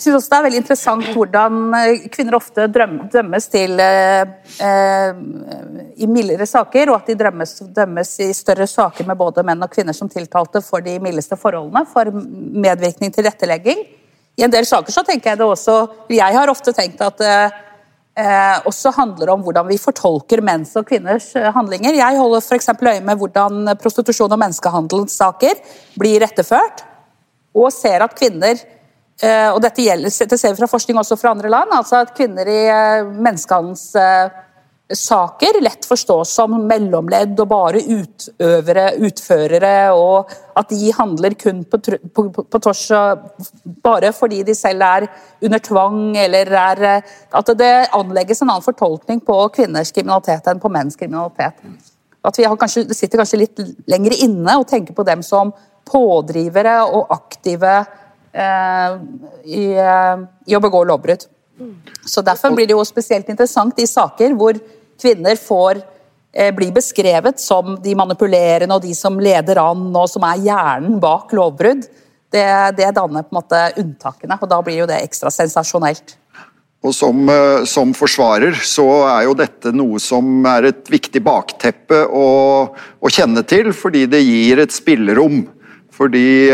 [0.00, 4.22] eh, synes også det er veldig interessant hvordan eh, kvinner ofte dømmes til eh,
[4.66, 5.22] eh,
[6.00, 9.72] i mildere saker, og at de dømmes, dømmes i større saker med både menn og
[9.72, 13.84] kvinner som tiltalte for de mildeste forholdene, for medvirkning til rettelegging.
[14.40, 15.74] I en del saker så tenker jeg det også
[16.08, 17.34] Jeg har ofte tenkt at det
[18.16, 21.98] eh, også handler om hvordan vi fortolker menns og kvinners eh, handlinger.
[21.98, 22.70] Jeg holder f.eks.
[22.72, 25.60] øye med hvordan prostitusjon og menneskehandelssaker
[26.00, 26.84] blir retteført,
[27.54, 28.79] og ser at kvinner eh,
[29.20, 32.48] og dette, gjelder, dette ser vi fra forskning også fra andre land, altså at kvinner
[32.48, 40.24] i eh, menneskehandelssaker lett forstås som mellomledd og bare utøvere, utførere, og
[40.56, 42.88] at de handler kun på, på, på, tvers
[43.84, 45.04] bare fordi de selv er
[45.44, 47.04] under tvang, eller er eh,
[47.36, 51.60] At det anlegges en annen fortolkning på kvinners kriminalitet enn på menns kriminalitet.
[52.24, 55.52] At vi kanskje, sitter kanskje litt lenger inne og tenker på dem som
[55.90, 57.99] pådrivere og aktive eh,
[58.32, 61.26] i, eh, i å begå lovbrudd.
[62.06, 64.56] Så Derfor blir det jo spesielt interessant i saker hvor
[65.00, 65.82] kvinner får
[66.32, 71.00] eh, bli beskrevet som de manipulerende og de som leder an og som er hjernen
[71.02, 71.84] bak lovbrudd.
[72.30, 72.46] Det,
[72.78, 76.14] det danner på en måte unntakene, og da blir jo det ekstra sensasjonelt.
[76.86, 82.06] Og som, eh, som forsvarer så er jo dette noe som er et viktig bakteppe
[82.06, 82.28] å,
[82.70, 85.42] å kjenne til, fordi det gir et spillerom.
[85.90, 86.48] Fordi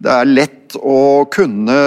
[0.00, 1.78] det er lett å kunne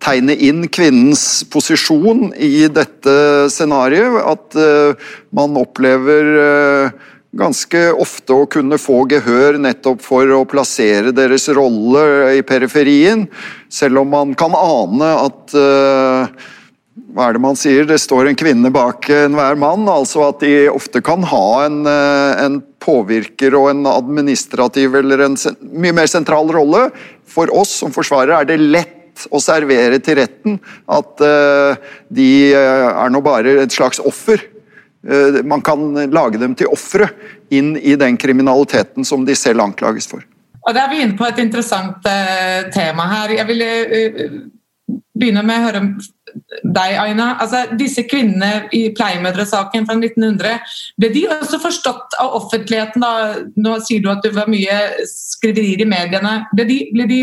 [0.00, 3.14] tegne inn kvinnens posisjon i dette
[3.52, 4.20] scenarioet.
[4.32, 11.12] At eh, man opplever eh, ganske ofte å kunne få gehør nettopp for å plassere
[11.14, 13.28] deres rolle i periferien,
[13.70, 16.48] selv om man kan ane at eh,
[17.10, 19.86] hva er det man sier, det står en kvinne bak enhver mann.
[19.90, 25.36] Altså at de ofte kan ha en, en påvirker og en administrativ eller en
[25.70, 26.88] mye mer sentral rolle.
[27.30, 30.56] For oss som forsvarere er det lett å servere til retten
[30.90, 34.42] at uh, de eh, er nå bare et slags offer.
[35.04, 37.10] Uh, man kan lage dem til ofre
[37.52, 40.24] inn i den kriminaliteten som de selv anklages for.
[40.60, 43.36] Og Da er vi inne på et interessant uh, tema her.
[43.40, 43.70] Jeg ville
[45.20, 45.82] eh, begynne med å høre
[46.62, 47.34] deg, Aina.
[47.42, 53.04] Altså, disse kvinnene i pleiemødresaken fra 1900, ble de også forstått av offentligheten?
[53.04, 53.12] Da?
[53.60, 56.34] Nå sier du at det var mye skriverier i mediene.
[56.54, 57.20] Ble de, ble de,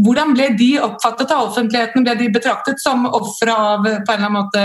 [0.00, 2.04] hvordan ble de oppfattet av offentligheten?
[2.04, 4.62] Ble de betraktet som ofre av på en eller annen måte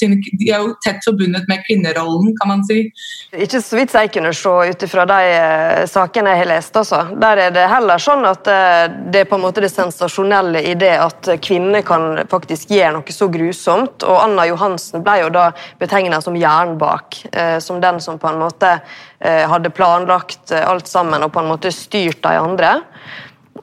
[0.00, 2.86] De er jo tett forbundet med kvinnerollen, kan man si.
[3.32, 6.76] Ikke så vidt jeg kunne se ut ifra de eh, sakene jeg har lest.
[6.76, 7.02] Også.
[7.22, 10.76] Der er det heller sånn at eh, det er på en måte det sensasjonelle i
[10.78, 14.06] det at kvinner kan faktisk gjøre noe så grusomt.
[14.06, 18.42] Og Anna Johansen ble jo da betegna som jernbak, eh, som den som på en
[18.44, 18.78] måte
[19.16, 22.74] hadde planlagt alt sammen og på en måte styrt de andre.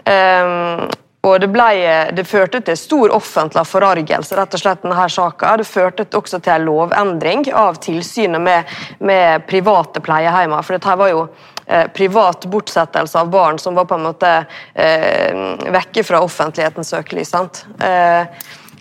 [0.09, 0.89] Ehm,
[1.23, 1.67] og det, ble,
[2.11, 5.53] det førte til stor offentlig forargelse, rett og slett, denne saka.
[5.55, 10.65] Det førte også til en lovendring av tilsynet med, med private pleiehjemmer.
[10.67, 11.21] For dette var jo
[11.63, 14.33] eh, privat bortsettelse av barn som var på en måte
[14.75, 17.31] eh, vekke fra offentlighetens søkelys.
[17.31, 17.63] sant?
[17.79, 18.27] Eh,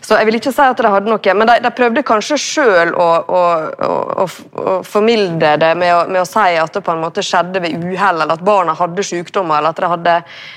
[0.02, 2.90] så jeg vil ikke si at de hadde noe, men de, de prøvde kanskje sjøl
[2.98, 3.42] å, å,
[3.86, 7.62] å, å, formilde det med å, med å si at det på en måte skjedde
[7.62, 10.16] ved uhell, eller at barna hadde sykdommer, eller at de, hadde,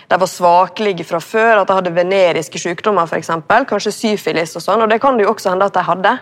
[0.09, 3.31] de var svakelige fra før, at de hadde veneriske sykdommer f.eks.,
[3.69, 6.15] kanskje syfilis og sånn, og det kan det jo også hende at de hadde.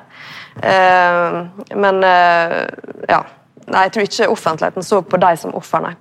[0.74, 1.40] Eh,
[1.80, 2.60] men eh,
[3.10, 3.24] ja.
[3.64, 5.94] Nei, jeg tror ikke offentligheten så på de som offer, nei.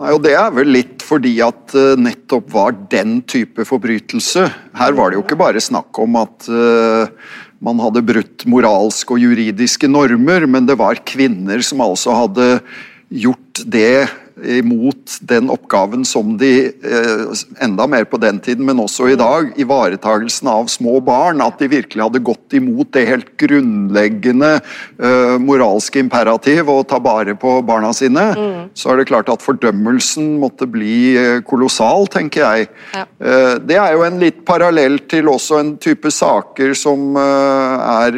[0.00, 4.46] Nei, og Det er vel litt fordi at uh, nettopp var den type forbrytelse.
[4.78, 7.10] Her var det jo ikke bare snakk om at uh,
[7.62, 12.48] man hadde brutt moralske og juridiske normer, men det var kvinner som altså hadde
[13.12, 14.08] gjort det
[14.44, 19.52] imot den oppgaven som de eh, enda mer på den tiden, men også i dag,
[19.60, 21.42] ivaretagelsen av små barn.
[21.44, 27.36] At de virkelig hadde gått imot det helt grunnleggende eh, moralske imperativ å ta bare
[27.38, 28.26] på barna sine.
[28.38, 28.72] Mm.
[28.78, 32.70] Så er det klart at fordømmelsen måtte bli eh, kolossal, tenker jeg.
[32.92, 33.06] Ja.
[33.62, 38.16] Det er jo en litt parallell til også en type saker som er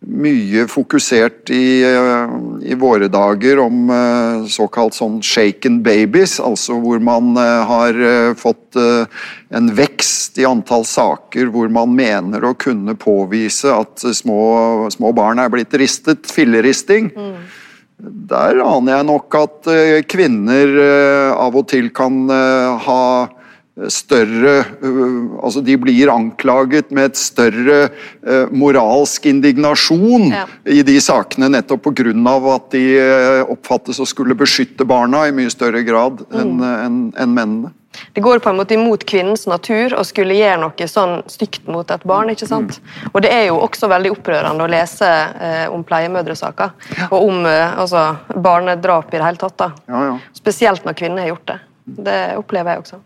[0.00, 2.30] mye fokusert i, eh,
[2.72, 7.98] i, våre dager om uh, såkalt sånn shaken babies, altså hvor man uh, har
[8.40, 8.78] fått
[9.50, 15.42] en vekst i antall saker hvor man mener å kunne påvise at små, små barn
[15.42, 17.10] er blitt ristet, filleristing.
[17.10, 17.34] Mm.
[18.30, 19.70] Der aner jeg nok at
[20.08, 20.76] kvinner
[21.34, 23.02] av og til kan ha
[23.88, 25.08] større øh,
[25.40, 27.78] Altså, de blir anklaget med et større
[28.22, 30.44] øh, moralsk indignasjon ja.
[30.68, 32.12] i de sakene, nettopp pga.
[32.54, 36.64] at de øh, oppfattes å skulle beskytte barna i mye større grad enn mm.
[36.86, 37.74] en, en mennene.
[38.12, 41.90] Det går på en måte imot kvinnens natur å skulle gjøre noe sånn stygt mot
[41.90, 42.30] et barn.
[42.30, 42.78] ikke sant?
[42.78, 43.10] Mm.
[43.12, 46.72] Og Det er jo også veldig opprørende å lese eh, om pleiemødresaker.
[46.96, 47.10] Ja.
[47.10, 49.58] Og om eh, altså, barnedrap i det hele tatt.
[49.58, 49.70] da.
[49.90, 50.18] Ja, ja.
[50.38, 51.60] Spesielt når kvinner har gjort det.
[52.10, 53.00] Det opplever jeg også.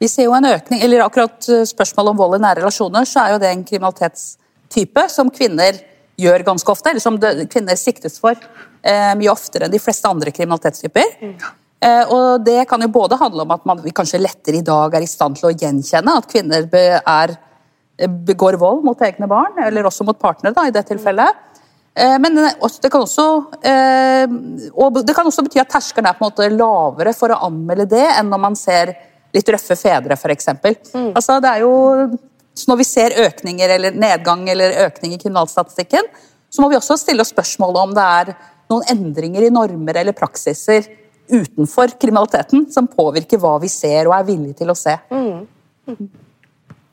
[0.00, 3.24] Vi ser jo en økning, eller akkurat eh, Spørsmålet om vold i nære relasjoner så
[3.24, 5.78] er jo det en kriminalitetstype som kvinner
[6.20, 10.32] gjør ganske ofte, eller som kvinner siktes for eh, mye oftere enn de fleste andre
[10.36, 11.16] kriminalitetstyper.
[11.20, 11.34] Mm.
[11.80, 15.04] Eh, og Det kan jo både handle om at man kanskje lettere i dag er
[15.04, 17.36] i stand til å gjenkjenne at kvinner be, er,
[17.98, 21.46] eh, begår vold mot egne barn, eller også mot partnere da, i det tilfellet.
[21.96, 23.26] Eh, men det kan, også,
[24.76, 27.88] og det kan også bety at terskelen er på en måte lavere for å anmelde
[27.96, 28.94] det enn når man ser
[29.36, 30.50] litt røffe fedre, f.eks.
[30.94, 31.10] Mm.
[31.14, 31.74] Altså, det er jo
[32.68, 36.08] Når vi ser økninger eller nedgang eller økning i kriminalstatistikken,
[36.50, 38.32] så må vi også stille oss spørsmålet om det er
[38.70, 40.88] noen endringer i normer eller praksiser
[41.30, 44.96] utenfor kriminaliteten som påvirker hva vi ser og er villige til å se.
[45.14, 45.46] Mm.
[45.90, 46.10] Mm.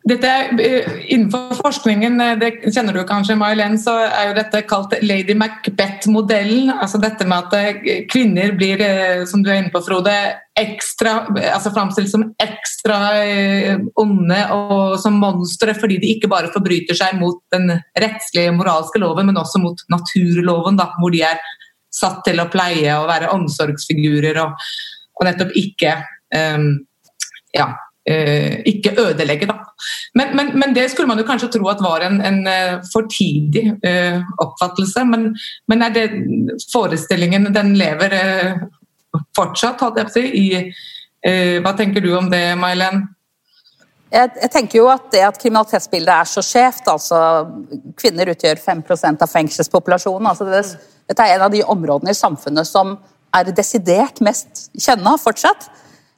[0.07, 4.93] Dette, er innenfor forskningen, eh, det kjenner du kanskje, May-Len, så er jo dette kalt
[5.03, 6.69] Lady Macbeth-modellen.
[6.71, 8.79] altså Dette med at eh, kvinner blir,
[9.27, 10.13] som du er inne på, Frode,
[10.57, 12.95] ekstra, altså framstilt som ekstra
[14.01, 19.27] onde og som monstre fordi de ikke bare forbryter seg mot den rettslige, moralske loven,
[19.29, 21.41] men også mot naturloven, da, hvor de er
[21.93, 24.69] satt til å pleie og være omsorgsfigurer og,
[25.19, 25.93] og nettopp ikke
[26.33, 26.71] um,
[27.53, 29.47] ja, Eh, ikke ødelegge.
[29.49, 29.57] Da.
[30.15, 33.07] Men, men, men, det skulle man jo kanskje tro at var en, en uh, for
[33.11, 35.03] tidig uh, oppfattelse.
[35.09, 35.33] Men,
[35.67, 36.05] men, er det
[36.71, 38.15] forestillingen den lever
[39.35, 40.25] fortsatt, hadde jeg på å si?
[40.39, 42.43] I, hva tenker du om det?
[44.07, 47.17] Jeg, jeg, tenker jo at det at kriminalitetsbildet er så skjevt, altså
[47.99, 50.29] kvinner utgjør 5 av fengselspopulasjonen.
[50.29, 50.61] altså det,
[51.09, 52.95] Dette er en av de områdene i samfunnet som
[53.35, 55.67] er desidert mest kjønna fortsatt.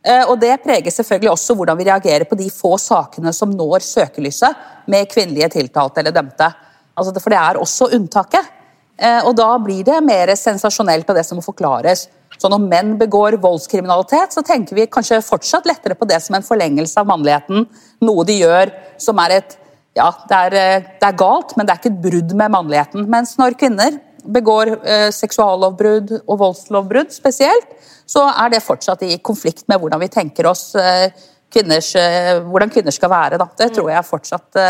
[0.05, 3.83] Eh, og Det preger selvfølgelig også hvordan vi reagerer på de få sakene som når
[3.83, 6.47] søkelyset med kvinnelige tiltalte eller dømte.
[6.95, 8.55] Altså, for det er også unntaket.
[8.99, 12.07] Eh, og Da blir det mer sensasjonelt av det som må forklares.
[12.39, 16.43] Så Når menn begår voldskriminalitet, så tenker vi kanskje fortsatt lettere på det som en
[16.43, 17.67] forlengelse av mannligheten.
[18.01, 19.57] Noe de gjør som er et
[19.97, 23.09] Ja, det er, eh, det er galt, men det er ikke et brudd med mannligheten.
[23.09, 27.75] Mens når kvinner begår eh, seksuallovbrudd og voldslovbrudd spesielt,
[28.09, 31.11] så er det fortsatt i konflikt med hvordan vi tenker oss eh,
[31.53, 33.39] kvinners, eh, hvordan kvinner skal være.
[33.41, 33.49] Da.
[33.57, 34.63] Det tror jeg fortsatt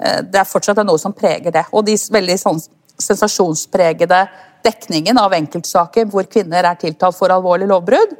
[0.00, 1.66] det er fortsatt noe som preger det.
[1.76, 2.56] Og de veldig sånn,
[2.96, 4.20] sensasjonspregede
[4.64, 8.14] dekningen av enkeltsaker hvor kvinner er tiltalt for alvorlig lovbrudd,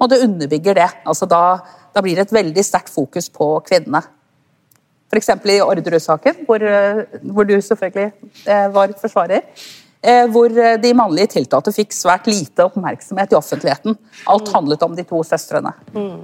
[0.00, 0.86] og det underbygger det.
[1.04, 1.58] Altså da,
[1.92, 4.00] da blir det et veldig sterkt fokus på kvinnene.
[5.12, 5.28] F.eks.
[5.52, 6.64] i Orderud-saken, hvor,
[7.20, 9.44] hvor, du selvfølgelig var forsvarer.
[10.06, 13.96] Eh, hvor eh, de mannlige tiltalte fikk svært lite oppmerksomhet i offentligheten.
[14.30, 15.72] Alt handlet om de to søstrene.
[15.96, 16.20] Mm.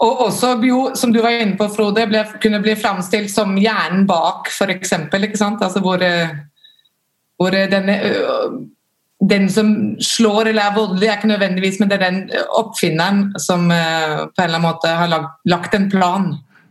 [0.00, 4.06] Og også, jo, som du var inne på, Frode, ble, kunne bli framstilt som hjernen
[4.08, 4.94] bak, f.eks.
[4.94, 6.30] Altså hvor, eh,
[7.40, 7.98] hvor denne,
[9.18, 12.22] den som slår eller er voldelig, er ikke nødvendigvis, men det er den
[12.56, 16.30] oppfinneren som på en eller annen måte har lagt, lagt en plan.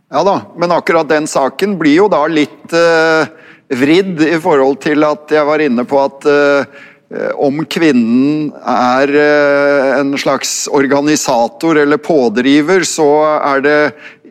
[0.09, 5.05] Ja da, men akkurat den saken blir jo da litt uh vridd i forhold til
[5.05, 6.79] at jeg var inne på at uh,
[7.41, 13.79] om kvinnen er uh, en slags organisator eller pådriver, så er det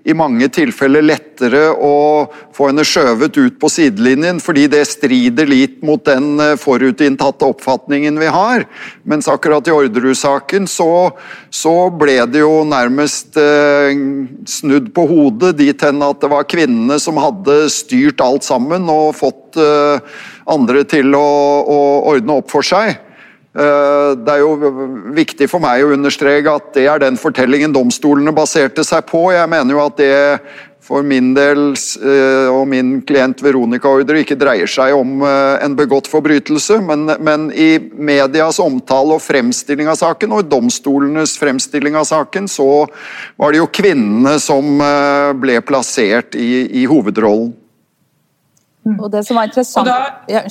[0.08, 5.82] i mange tilfeller lettere å få henne skjøvet ut på sidelinjen, fordi det strider litt
[5.84, 8.64] mot den eh, forutinntatte oppfatningen vi har.
[9.08, 11.10] Mens akkurat i Orderud-saken så,
[11.52, 13.92] så, ble det jo nærmest eh,
[14.48, 19.16] snudd på hodet, dit hen at det var kvinnene som hadde styrt alt sammen og
[19.18, 21.28] fått eh, andre til å,
[21.68, 21.78] å
[22.14, 22.96] ordne opp for seg.
[23.56, 24.78] Eh, det er jo
[25.16, 29.30] viktig for meg å understreke at det er den fortellingen domstolene baserte seg på.
[29.32, 30.16] Jeg mener jo at det
[30.88, 35.74] for min del eh, og min klient Veronica Ordre ikke dreier seg om eh, en
[35.76, 41.96] begått forbrytelse, men, men, i medias omtale og fremstilling av saken, og i domstolenes fremstilling
[41.98, 42.86] av saken, så
[43.40, 44.80] var det jo kvinnene som
[45.40, 47.52] ble plassert i, i hovedrollen.
[48.96, 49.88] Og det som var interessant...
[49.88, 50.46] Da,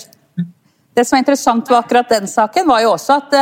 [0.98, 3.42] det som var interessant var akkurat den saken, var jo også at det,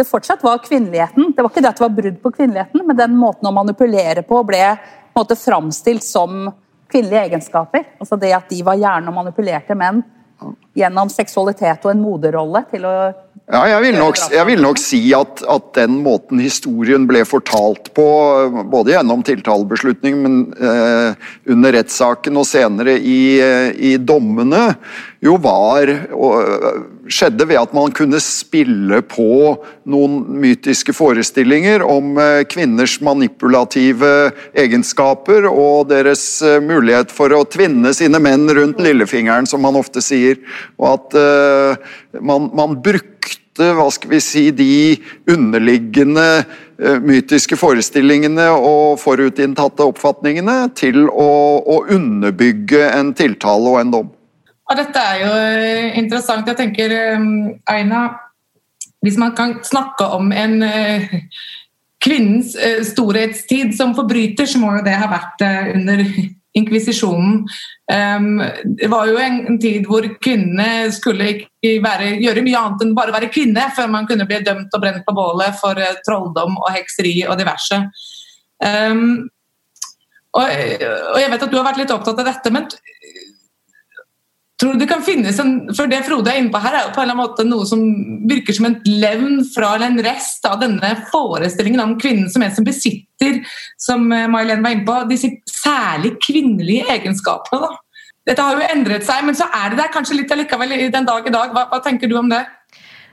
[0.00, 1.28] det, fortsatt var kvinneligheten.
[1.30, 4.24] Det var ikke det at det var brudd på kvinneligheten, men den måten å manipulere
[4.26, 6.48] på ble på en måte framstilt som
[6.90, 7.86] kvinnelige egenskaper.
[8.02, 10.02] Altså det at de var gjerne og manipulerte menn
[10.78, 12.94] gjennom seksualitet og en moderrolle til å
[13.48, 17.88] ja, jeg vil nok, jeg vil nok si at, at, den måten historien ble fortalt
[17.96, 18.04] på,
[18.68, 24.74] både gjennom tiltalebeslutningen, men eh, under rettssaken og senere i, eh, i dommene,
[25.24, 26.36] jo var og,
[27.08, 29.56] skjedde ved at man kunne spille på
[29.88, 37.94] noen mytiske forestillinger om eh, kvinners manipulative egenskaper og deres eh, mulighet for å tvinne
[37.96, 40.38] sine menn rundt lillefingeren, som man ofte sier.
[40.78, 44.74] Og at uh, man, man brukte hva skal vi si, de
[45.32, 46.44] underliggende
[47.02, 54.14] mytiske forestillingene og forutinntatte oppfatningene til å, å underbygge en tiltale og en dom.
[54.68, 56.48] Og dette er jo eh, interessant.
[56.48, 56.94] Jeg tenker,
[57.70, 58.02] Aina,
[59.04, 60.58] hvis man kan snakke om en
[62.02, 62.56] kvinnens
[62.90, 66.02] storhetstid som forbryter, så må jo det ha vært under
[66.58, 67.44] inkvisisjonen.
[67.86, 73.14] Det var jo en, tid hvor kvinnene skulle ikke være, gjøre mye annet enn bare
[73.14, 77.14] være kvinne før man kunne bli dømt og brent på bålet for trolldom og hekseri
[77.28, 77.78] og diverse.
[80.38, 80.44] Og,
[81.22, 82.68] jeg vet at du har vært litt opptatt av dette, men
[84.58, 86.94] Tror du det kan finnes en, for Det Frode er inne på her, er jo
[86.96, 87.82] på en eller annen måte noe som
[88.26, 92.66] virker som en levn fra en rest av denne forestillingen om kvinnen som en som
[92.66, 93.38] besitter,
[93.78, 97.68] som eh, May-Len var inne på, disse særlig kvinnelige egenskapene.
[97.68, 98.02] Da.
[98.28, 101.30] Dette har jo endret seg, men så er det der kanskje litt allikevel den dag
[101.30, 101.54] i dag.
[101.54, 102.42] Hva, hva tenker du om det?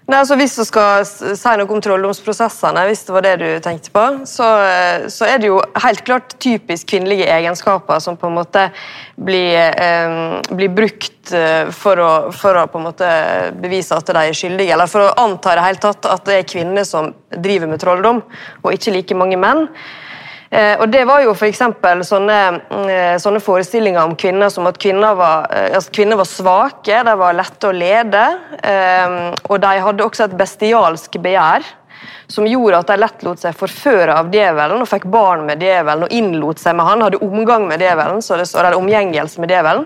[0.06, 3.90] Nei, altså Hvis du skal si noe om trolldomsprosessene, hvis det var det du tenkte
[3.90, 4.50] på, så,
[5.10, 8.68] så, er det jo helt klart typisk kvinnelige egenskaper som på en måte
[9.18, 13.10] blir, eh, blir brukt eh, for å, for å, på en måte
[13.58, 16.86] bevise at de er skyldige, eller for å anta det tatt at det er kvinner
[16.86, 18.22] som driver med trolldom,
[18.62, 19.66] og ikke like mange menn.
[20.50, 21.64] Eh, og Det var jo f.eks.
[22.06, 22.40] Sånne,
[22.90, 27.16] eh, sånne forestillinger om kvinner som at kvinner var, eh, altså kvinner var svake, de
[27.18, 28.26] var lette å lede.
[29.50, 31.66] Og de hadde også et bestialsk begjær
[32.28, 36.08] som gjorde at de lett lot seg forføre av djevelen og fikk barn med djevelen
[36.08, 39.86] og innlot seg med han, hadde omgang med djevelen, så det står omgjengelse med djevelen.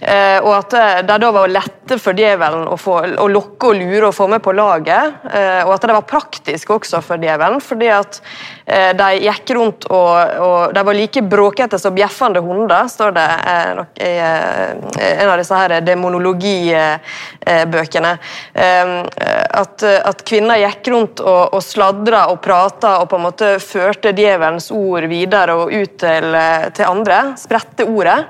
[0.00, 3.76] Eh, og at eh, det da var lette for djevelen å, få, å, lokke og
[3.76, 5.12] lure og få med på laget.
[5.28, 8.22] Eh, og at det var praktisk også for djevelen, fordi at
[8.64, 13.28] eh, de gikk rundt og, og De var like bråkete som bjeffende hunder, står det
[13.52, 14.70] eh, nok i eh,
[15.10, 18.18] en av disse her demonologibøkene.
[18.60, 24.12] At, at, kvinner gikk rundt og, og sladra og prata og på en måte førte
[24.16, 26.36] djevelens ord videre og ut til,
[26.76, 27.34] til andre.
[27.40, 28.24] Spredte ordet.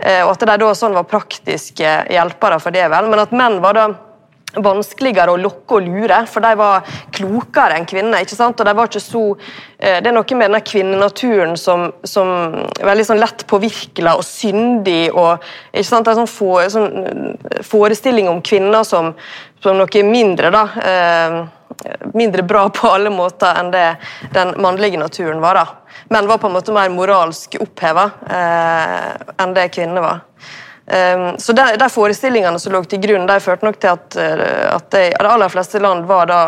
[0.00, 3.78] Eh, og at de da sånn var praktiske hjelpere for djevel, men at menn var
[3.78, 3.86] da
[4.56, 8.22] vanskeligere å lokke og lure, for de var klokere enn kvinner.
[8.22, 8.60] ikke sant?
[8.60, 9.36] Og de var ikke så,
[9.78, 14.24] eh, Det er noe med denne kvinnenaturen som, som er veldig sånn lett påvirkelig og
[14.24, 15.14] syndig.
[15.14, 16.08] og ikke sant?
[16.08, 19.14] En sånn, for, sånn forestilling om kvinner som,
[19.60, 20.50] som noe mindre.
[20.50, 21.44] da, eh,
[22.14, 23.98] Mindre bra på alle måter enn det
[24.32, 25.54] den mannlige naturen var.
[25.54, 25.66] da
[26.08, 30.24] menn var på en måte mer moralsk oppheva eh, enn det kvinner var.
[30.88, 34.64] Um, så de, de, forestillingene som lå til grunn, de førte nok til at, eh,
[34.72, 36.40] at de, de aller fleste land var da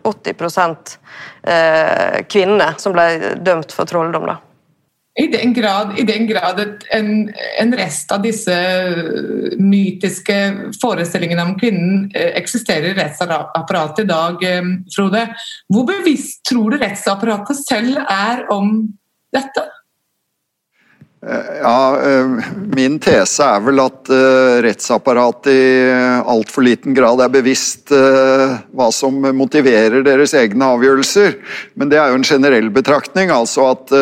[0.00, 0.96] 80
[1.44, 4.24] eh, kvinner som ble dømt for trolldom.
[4.30, 4.38] da.
[5.20, 6.58] I den grad, i den grad
[6.92, 8.56] en, en, rest av disse
[9.56, 10.36] mytiske
[10.80, 15.22] forestillingene om kvinnen eh, eksisterer i rettsapparatet i dag, eh, Frode,
[15.72, 18.78] hvor bevisst tror du rettsapparatet selv er om
[19.36, 19.64] dette?
[21.26, 21.78] Eh, ja,
[22.76, 24.12] Min tese er vel at
[24.66, 25.66] rettsapparatet i
[26.22, 31.36] altfor liten grad er bevisst hva som motiverer deres egne avgjørelser.
[31.74, 33.32] Men det er jo en generell betraktning.
[33.34, 33.94] altså at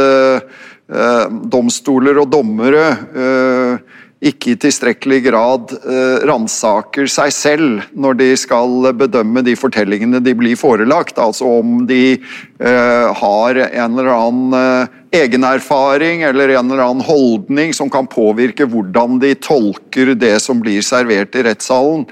[0.84, 2.82] Eh, domstoler og dommere
[3.16, 3.83] eh,
[4.24, 10.34] ikke i tilstrekkelig grad eh, ransaker seg selv når de skal bedømme de fortellingene de
[10.38, 11.20] blir forelagt.
[11.20, 17.74] Altså om de eh, har en eller annen eh, egenerfaring eller en eller annen holdning
[17.76, 22.08] som kan påvirke hvordan de tolker det som blir servert i rettssalen.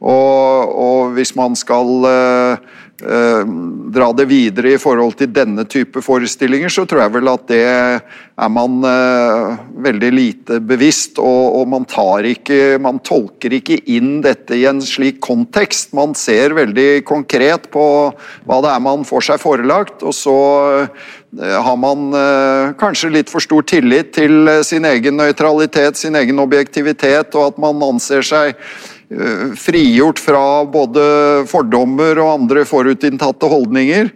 [0.00, 6.72] Og, og hvis man skal eh, dra det videre i forhold til denne type forestillinger,
[6.72, 11.20] så tror jeg vel at det er man uh, veldig lite bevisst.
[11.20, 11.84] Og, og man,
[12.24, 15.92] ikke, man tolker ikke inn dette i en slik kontekst.
[15.96, 17.86] Man ser veldig konkret på
[18.48, 20.40] hva det er man får seg forelagt, og så
[20.88, 22.08] uh, har man
[22.80, 27.82] kanskje litt for stor tillit til sin egen nøytralitet, sin egen objektivitet, og at man
[27.84, 28.95] anser seg Eh,
[29.56, 31.02] frigjort fra både
[31.46, 34.10] fordommer og andre forutinntatte holdninger.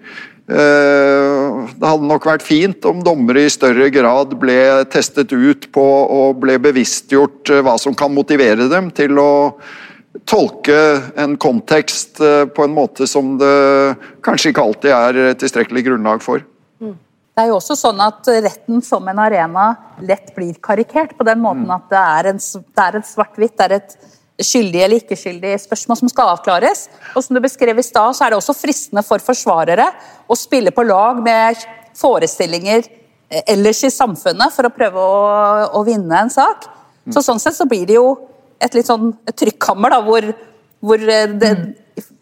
[0.51, 4.57] Eh, det hadde nok vært fint om dommere i større grad ble
[4.91, 9.31] testet ut på og ble bevisstgjort eh, hva som kan motivere dem til å
[10.27, 10.75] tolke
[11.23, 13.95] en kontekst på en måte som det
[14.27, 16.43] kanskje ikke alltid er tilstrekkelig grunnlag for.
[16.83, 16.97] Mm.
[17.31, 19.69] Det er jo også sånn at Retten som en arena
[20.03, 21.77] lett blir karikert på den måten mm.
[21.77, 23.55] at det er en, en svart-hvitt.
[23.55, 23.97] det er et
[24.45, 26.87] skyldig eller ikke skyldig spørsmål som skal avklares.
[27.15, 29.91] Og som du beskrev i stad, så er det også fristende for forsvarere
[30.31, 31.61] å spille på lag med
[31.99, 35.19] forestillinger eh, ellers i samfunnet for å prøve å,
[35.81, 36.69] å vinne en sak.
[37.11, 38.15] Så Sånn sett så blir det jo
[38.61, 40.27] et litt sånn trykkammer da, hvor,
[40.85, 41.53] hvor, eh, det,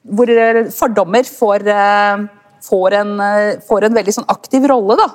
[0.06, 1.66] hvor eh, fordommer får,
[2.64, 3.14] får, en,
[3.66, 4.98] får, en, veldig sånn aktiv rolle.
[4.98, 5.08] da.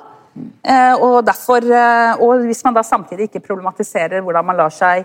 [0.98, 1.62] Og, derfor,
[2.26, 5.04] og hvis man da samtidig ikke problematiserer hvordan man lar seg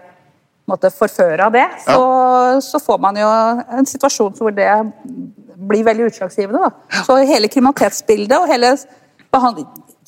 [0.70, 2.60] måte, forføre av det, så, ja.
[2.64, 3.30] så, får man jo
[3.80, 4.70] en situasjon hvor det
[5.70, 6.70] blir veldig utslagsgivende.
[6.70, 7.04] Da.
[7.06, 8.76] Så hele kriminalitetsbildet og hele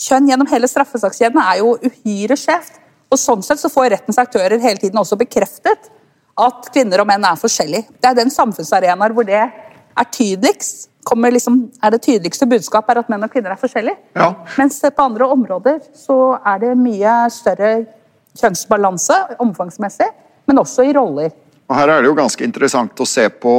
[0.01, 2.79] kjønn gjennom hele straffesakskjeden er jo uhyre skjevt.
[3.11, 5.91] Og sånn sett så får rettens aktører hele tiden også bekreftet
[6.39, 7.91] at kvinner og menn er forskjellige.
[7.99, 10.87] Det er den samfunnsarenaen hvor det er tydeligst.
[11.01, 13.97] Liksom, er det tydeligste budskapet er at menn og kvinner er forskjellige.
[14.15, 14.31] Ja.
[14.57, 17.71] Mens på andre områder så er det mye større
[18.39, 20.07] kjønnsbalanse omfangsmessig
[20.49, 21.31] men også i roller.
[21.71, 23.55] Og her er det jo ganske interessant å se på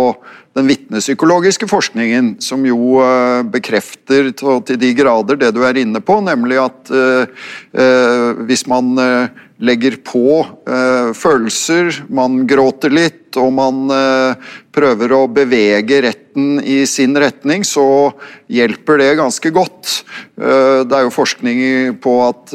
[0.56, 6.18] den vitnepsykologiske forskningen, som jo eh, bekrefter til de grader det du er inne på,
[6.24, 7.24] nemlig at uh,
[7.72, 8.92] uh, hvis man
[9.62, 10.42] legger på
[11.14, 13.84] følelser, man gråter litt, og man
[14.74, 18.10] prøver å bevege retten i sin retning, så
[18.50, 19.92] hjelper det ganske godt.
[20.34, 21.62] det er jo forskning
[22.02, 22.50] på at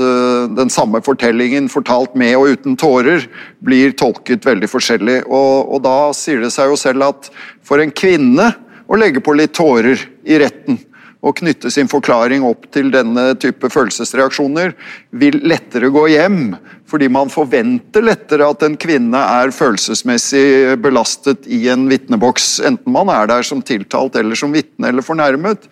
[0.60, 3.24] den samme fortellingen fortalt med og uten tårer
[3.64, 5.22] blir tolket veldig forskjellig.
[5.32, 7.32] Og da sier det seg jo selv at
[7.68, 8.52] for en kvinne
[8.88, 10.80] å legge på litt tårer i retten
[11.26, 14.74] og knytte sin forklaring opp til denne type følelsesreaksjoner,
[15.18, 16.42] vil lettere gå hjem.
[16.88, 23.12] Fordi man forventer lettere at en kvinne er følelsesmessig belastet i en vitneboks, enten man
[23.12, 25.68] er der som tiltalt eller som vitne eller fornærmet.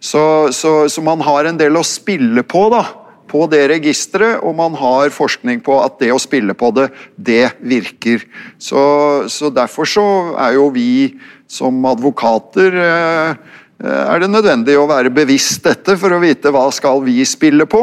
[0.00, 0.24] Så,
[0.54, 2.86] så, så man har en del å spille på, da
[3.34, 6.86] på det registeret, og man har forskning på at det å spille på det,
[7.16, 8.22] det virker.
[8.62, 8.84] Så,
[9.32, 10.04] så derfor så
[10.38, 11.16] er jo vi
[11.54, 17.02] som advokater eh, er det nødvendig å være bevisst dette for å vite hva skal
[17.04, 17.80] vi spille på.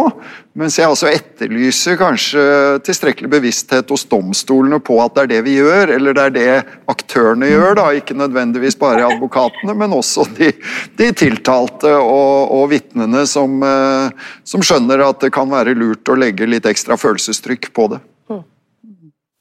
[0.58, 2.44] Mens jeg altså etterlyser kanskje
[2.88, 6.78] tilstrekkelig bevissthet hos domstolene på at det er det vi gjør, eller det er det
[6.92, 7.76] aktørene gjør.
[7.78, 10.54] da, Ikke nødvendigvis bare advokatene, men også de,
[10.98, 16.18] de tiltalte og, og vitnene som, eh, som skjønner at det kan være lurt å
[16.20, 18.02] legge litt ekstra følelsestrykk på det.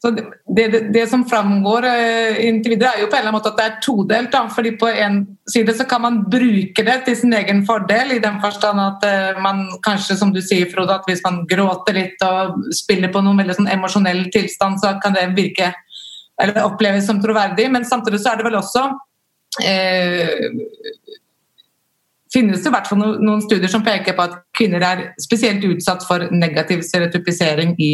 [0.01, 0.23] Det,
[0.57, 3.59] det, det, som framgår eh, inntil videre, er jo på en eller annen måte at
[3.59, 4.31] det er todelt.
[4.33, 4.47] Da.
[4.49, 5.19] fordi På en
[5.53, 9.43] side så kan man bruke det til sin egen fordel, i den forstand at eh,
[9.45, 13.43] man kanskje, som du sier, Frode, at hvis man gråter litt og spiller på noen
[13.43, 15.69] veldig sånn emosjonell tilstand, så kan det virke
[16.41, 17.69] eller oppleves som troverdig.
[17.69, 18.87] Men samtidig så er det vel også
[19.61, 20.49] eh,
[22.33, 26.05] finnes det i hvert fall noen studier som peker på at kvinner er spesielt utsatt
[26.07, 27.93] for negativ stereotypisering i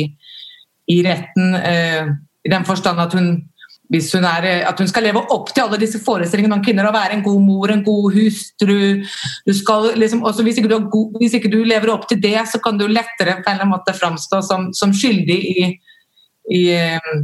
[0.92, 2.08] i retten eh,
[2.46, 3.30] i den forstand at hun
[3.92, 6.88] hvis hun, er, eh, at hun skal leve opp til alle disse forestillingene om kvinner
[6.88, 9.04] Å være en god mor, en god hustru.
[9.46, 12.78] Du skal, liksom, hvis ikke, god, hvis, ikke du lever opp til det, så kan
[12.80, 15.68] du lettere på en eller annen måte framstå som, som skyldig i,
[16.58, 17.14] i, eh,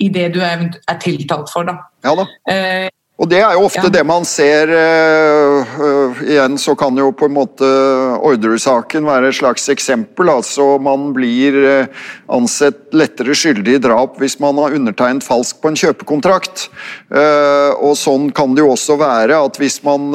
[0.00, 1.68] i, det du er, er tiltalt for.
[1.68, 1.76] Da.
[2.06, 2.26] Ja da.
[2.48, 2.88] Eh,
[3.22, 3.92] og Det er jo ofte ja.
[3.94, 7.68] det man ser uh, uh, Igjen så kan jo på en måte
[8.18, 10.30] Orderud-saken være et slags eksempel.
[10.32, 15.70] altså Man blir uh, ansett lettere skyldig i drap hvis man har undertegnet falsk på
[15.70, 16.66] en kjøpekontrakt.
[17.12, 20.10] og Sånn kan det jo også være at hvis man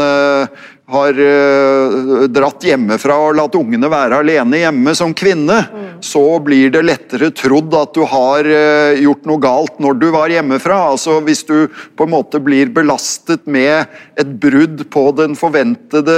[0.87, 5.87] har uh, dratt hjemmefra og latt ungene være alene hjemme som kvinne, mm.
[6.05, 10.31] så blir det lettere trodd at du har uh, gjort noe galt når du var
[10.31, 10.79] hjemmefra.
[10.93, 16.15] Altså Hvis du på en måte blir belastet med et brudd på den forventede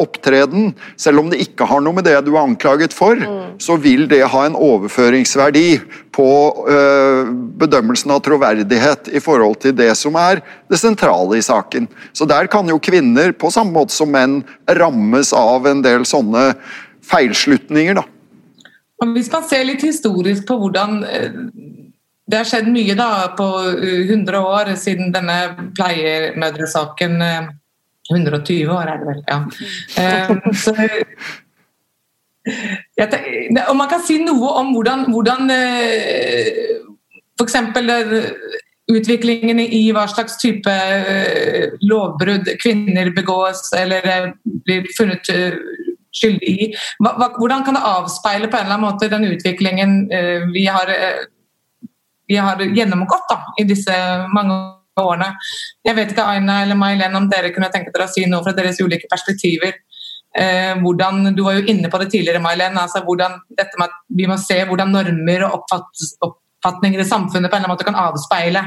[0.00, 3.60] opptreden, selv om det ikke har noe med det du er anklaget for, mm.
[3.60, 5.68] så vil det ha en overføringsverdi
[6.16, 6.30] på
[6.72, 7.28] uh,
[7.60, 10.40] bedømmelsen av troverdighet i forhold til det som er
[10.72, 11.84] det sentrale i saken.
[12.16, 14.40] Så der kan jo kvinner, på samme måte som menn,
[14.78, 16.48] rammes av en del sånne
[17.06, 17.98] feilslutninger.
[18.00, 18.04] da.
[19.12, 21.40] Hvis man ser litt historisk på hvordan eh,
[22.26, 23.46] det har skjedd mye da på
[23.76, 25.38] 100 eh, år siden denne
[25.76, 27.20] pleiemødresaken
[28.10, 29.38] 120 år er det vel, ja.
[30.54, 30.74] Så
[32.46, 36.76] og man kan si noe om hvordan, hvordan eh,
[37.36, 37.56] f.eks.
[38.92, 45.30] utviklingen i hva slags type eh, lovbrudd kvinner begås eller eh, blir funnet
[46.16, 46.68] skyldig i.
[47.02, 49.98] Hvordan kan det avspeile på en eller annen måte den utviklingen
[50.54, 50.88] vi har,
[52.24, 53.92] vi har gjennomgått da, i disse
[54.32, 54.56] mange
[54.96, 55.34] årene?
[55.84, 58.56] Jeg vet ikke Aina eller May-Len om dere kunne tenke dere å si noe fra
[58.56, 59.76] deres ulike perspektiver
[60.36, 63.00] Eh, hvordan, Du var jo inne på det tidligere, Mailen, altså
[64.08, 65.64] vi må se hvordan normer og
[66.66, 68.62] oppfatninger i samfunnet på en eller annen måte kan avspeile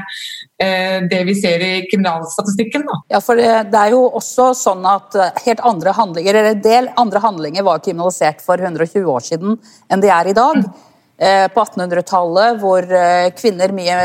[0.62, 2.86] eh, det vi ser i kriminalstatistikken.
[2.88, 2.98] Da.
[3.16, 6.64] Ja, for det, det, er jo også sånn at eh, helt andre handlinger, eller en
[6.64, 9.58] del andre handlinger var kriminalisert for 120 år siden
[9.90, 10.64] enn de er i dag.
[10.64, 10.74] Mm.
[11.20, 13.96] Eh, på 1800-tallet, hvor eh, kvinner mye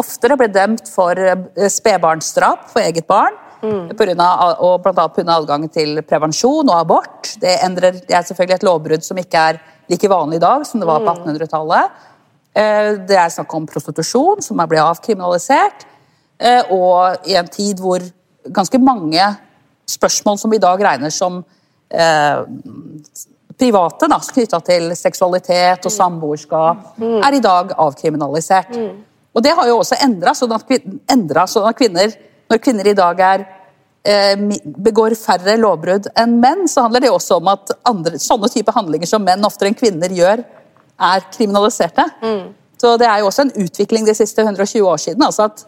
[0.00, 3.92] oftere ble dømt for eh, spedbarnsdrap for eget barn Mm.
[3.94, 5.04] På grunn av, og bl.a.
[5.14, 5.36] pga.
[5.36, 7.36] adgangen til prevensjon og abort.
[7.38, 9.60] Det, endrer, det, er selvfølgelig et lovbrudd som ikke er
[9.92, 12.00] like vanlig i dag som det var på 1800-tallet.
[12.52, 15.86] Eh, det er snakk om prostitusjon, som er blitt avkriminalisert.
[16.38, 18.02] Eh, og i en tid hvor
[18.52, 19.28] ganske mange
[19.88, 21.42] spørsmål som i dag regner som
[21.92, 22.42] eh,
[23.58, 25.96] private, knytta til seksualitet og mm.
[25.96, 27.18] samboerskap, mm.
[27.22, 28.76] er i dag avkriminalisert.
[28.76, 29.00] Mm.
[29.32, 30.52] Og Det har jo også endra, sånn,
[31.48, 32.12] sånn at kvinner
[32.52, 33.44] når kvinner i dag er,
[34.04, 34.36] eh,
[34.86, 39.08] begår færre lovbrudd enn menn, så handler det også om at andre, sånne type handlinger
[39.08, 40.44] som menn oftere enn kvinner gjør,
[41.00, 42.04] er kriminaliserte.
[42.22, 42.54] Mm.
[42.78, 45.22] Så Det er jo også en utvikling de siste 120 år siden.
[45.22, 45.66] altså at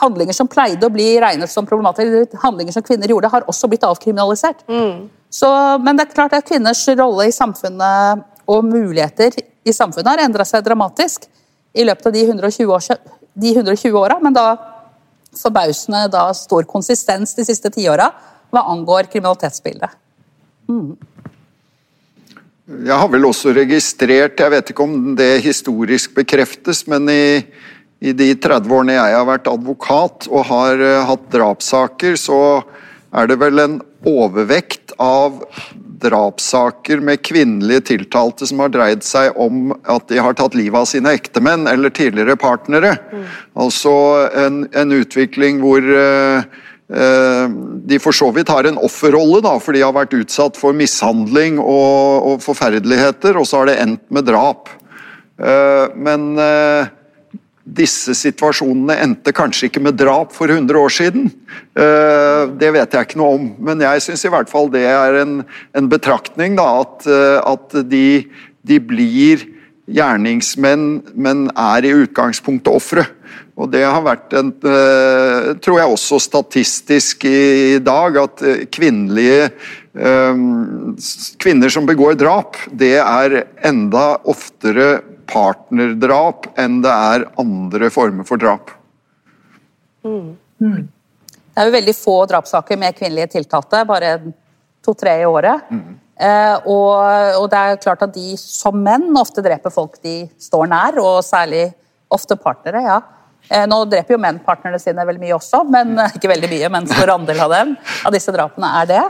[0.00, 3.84] Handlinger som pleide å bli regnet som problematiske, handlinger som kvinner gjorde, har også blitt
[3.84, 4.64] avkriminalisert.
[4.66, 5.10] Mm.
[5.28, 5.48] Så,
[5.84, 10.44] men det er klart at kvinners rolle i samfunnet og muligheter i samfunnet har endra
[10.48, 11.28] seg dramatisk
[11.74, 12.98] i løpet av de 120, år,
[13.34, 14.18] de 120 åra.
[14.24, 14.46] Men da
[15.36, 18.08] forbausende da stor konsistens de siste tiåra
[18.54, 20.00] hva angår kriminalitetsbildet.
[20.70, 20.94] Mm.
[22.64, 27.42] Jeg har vel også registrert, jeg vet ikke om det historisk bekreftes, men i,
[28.00, 32.38] i de 30 årene jeg har vært advokat og har uh, hatt drapssaker, så
[33.14, 33.76] er det vel en
[34.08, 35.42] overvekt av
[36.04, 40.88] drapssaker med kvinnelige tiltalte som har dreid seg om at de har tatt livet av
[40.88, 42.96] sine ektemenn eller tidligere partnere.
[43.12, 43.28] Mm.
[43.60, 43.94] Altså
[44.40, 49.80] en, en, utvikling hvor uh, de for så vidt har en offerrolle, da, for de
[49.80, 54.68] har vært utsatt for mishandling og, og forferdeligheter, og så har det endt med drap.
[55.40, 56.92] Uh, men uh,
[57.64, 61.30] disse situasjonene endte kanskje ikke med drap for 100 år siden.
[61.72, 65.16] Eh, det vet jeg ikke noe om, men jeg syns i hvert fall det er
[65.22, 65.38] en,
[65.72, 66.58] en betraktning.
[66.60, 68.06] Da, at, eh, at de,
[68.68, 69.46] de, blir
[69.88, 73.06] gjerningsmenn, men er i utgangspunktet ofre.
[73.54, 78.42] Og det har vært en eh, Tror jeg også statistisk i dag, at
[78.74, 79.50] kvinnelige
[81.38, 88.40] Kvinner som begår drap, det er enda oftere partnerdrap enn det er andre former for
[88.42, 88.72] drap.
[90.04, 90.34] Mm.
[90.58, 90.88] Mm.
[91.54, 94.16] Det er jo veldig få drapssaker med kvinnelige tiltalte, bare
[94.84, 95.70] to-tre i året.
[95.70, 96.00] Mm.
[96.14, 96.90] Eh, og,
[97.40, 101.22] og, det er klart at de som menn ofte dreper folk de står nær, og
[101.26, 101.68] særlig
[102.14, 102.82] ofte partnere.
[102.84, 103.00] ja.
[103.48, 106.88] Eh, nå dreper jo menn partnerne sine veldig mye også, men ikke veldig mye, men
[106.88, 107.74] stor andel av dem
[108.06, 109.02] av disse drapene er det.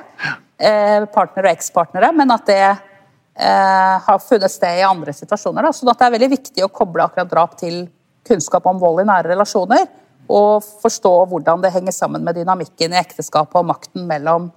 [0.59, 5.71] Eh, partnere og ekspartnere, men at det eh, har funnet sted i andre situasjoner.
[5.75, 7.85] Så det er veldig viktig å koble akkurat drap til
[8.27, 9.87] kunnskap om vold i nære relasjoner.
[10.31, 14.51] Og forstå hvordan det henger sammen med dynamikken i ekteskapet og makten mellom,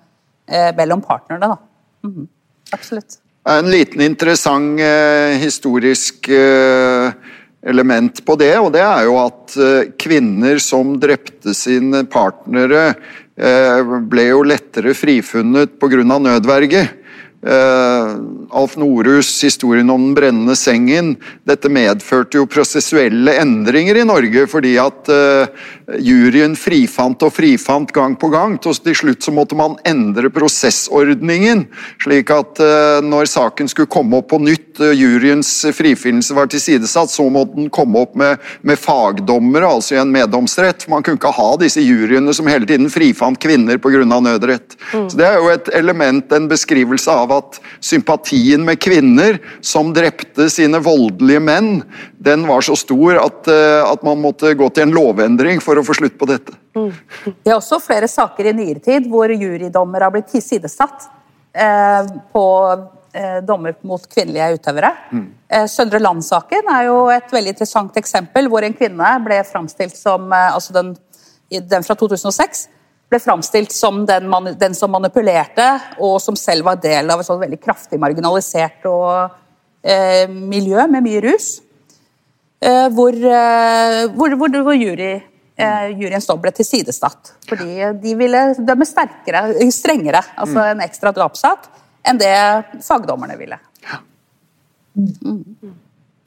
[0.48, 1.58] eh, mellom partnerne.
[2.06, 2.28] Mm.
[2.74, 3.20] Absolutt.
[3.48, 7.12] En liten interessant eh, historisk eh,
[7.66, 12.92] element på det, og det er jo at eh, kvinner som drepte sine partnere,
[13.38, 16.04] eh, ble jo lettere frifunnet pga.
[16.06, 16.84] nødverge.
[17.46, 21.14] Alf Norhus, historien om den brennende sengen,
[21.46, 25.46] dette medførte jo prosessuelle endringer i Norge, fordi at uh,
[26.02, 28.58] juryen frifant og frifant gang på gang.
[28.58, 31.68] Og til slutt så måtte man endre prosessordningen,
[32.02, 37.28] slik at uh, når saken skulle komme opp på nytt, juryens frifinnelse var tilsidesatt, så
[37.34, 40.88] måtte den komme opp med, med fagdommere, altså i en meddomsrett.
[40.90, 44.04] Man kunne ikke ha disse juryene som hele tiden frifant kvinner pga.
[44.08, 44.78] nødrett.
[44.94, 45.10] Mm.
[45.10, 50.50] Så Det er jo et element, en beskrivelse av at sympatien med kvinner som drepte
[50.52, 51.82] sine voldelige menn,
[52.18, 55.86] den var så stor at, eh, at man måtte gå til en lovendring for å
[55.86, 56.56] få slutt på dette.
[56.78, 56.92] Mm.
[57.44, 61.10] Det er også flere saker i nyere tid hvor jurydommer har blitt tilsidesatt
[61.58, 62.46] eh, på
[63.14, 64.94] eh, dommer mot kvinnelige utøvere.
[65.12, 65.28] Mm.
[65.50, 70.32] Eh, Søndre Land-saken er jo et veldig interessant eksempel hvor en kvinne ble framstilt som
[70.32, 70.96] eh, altså den,
[71.50, 72.68] den fra 2006
[73.08, 74.28] ble framstilt som den,
[74.60, 75.68] den, som manipulerte,
[76.04, 79.38] og som selv var del av et sånn veldig kraftig marginalisert og,
[79.84, 81.48] eh, miljø med mye rus.
[82.60, 85.12] Eh, hvor, eh, hvor, hvor, hvor jury,
[85.56, 87.34] eh, juryens dom ble tilsidesatt.
[87.50, 91.70] Fordi de ville dømme sterkere, strengere, altså en ekstra drapssak,
[92.08, 92.34] enn det
[92.86, 93.60] fagdommerne ville.
[94.98, 95.44] Mm.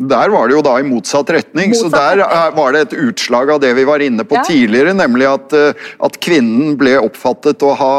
[0.00, 3.50] Der var det jo da i motsatt retning, motsatt så der var det et utslag
[3.52, 4.44] av det vi var inne på ja.
[4.48, 7.90] tidligere, nemlig at, eh, at, kvinnen ble oppfattet å ha,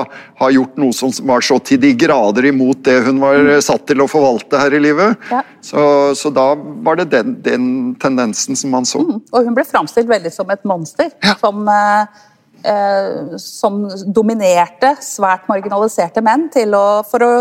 [0.41, 3.53] ha, gjort noe som var så til de grader imot det hun var mm.
[3.65, 5.29] satt til å forvalte her i livet.
[5.29, 5.43] Ja.
[5.61, 5.83] Så,
[6.17, 7.65] så, da var det den, den,
[8.01, 9.03] tendensen som man så.
[9.05, 9.21] Mm.
[9.21, 11.11] Og hun ble framstilt veldig som et monster.
[11.21, 11.35] Ja.
[11.41, 12.23] Som, eh,
[12.65, 17.33] eh, som dominerte svært marginaliserte menn å, for å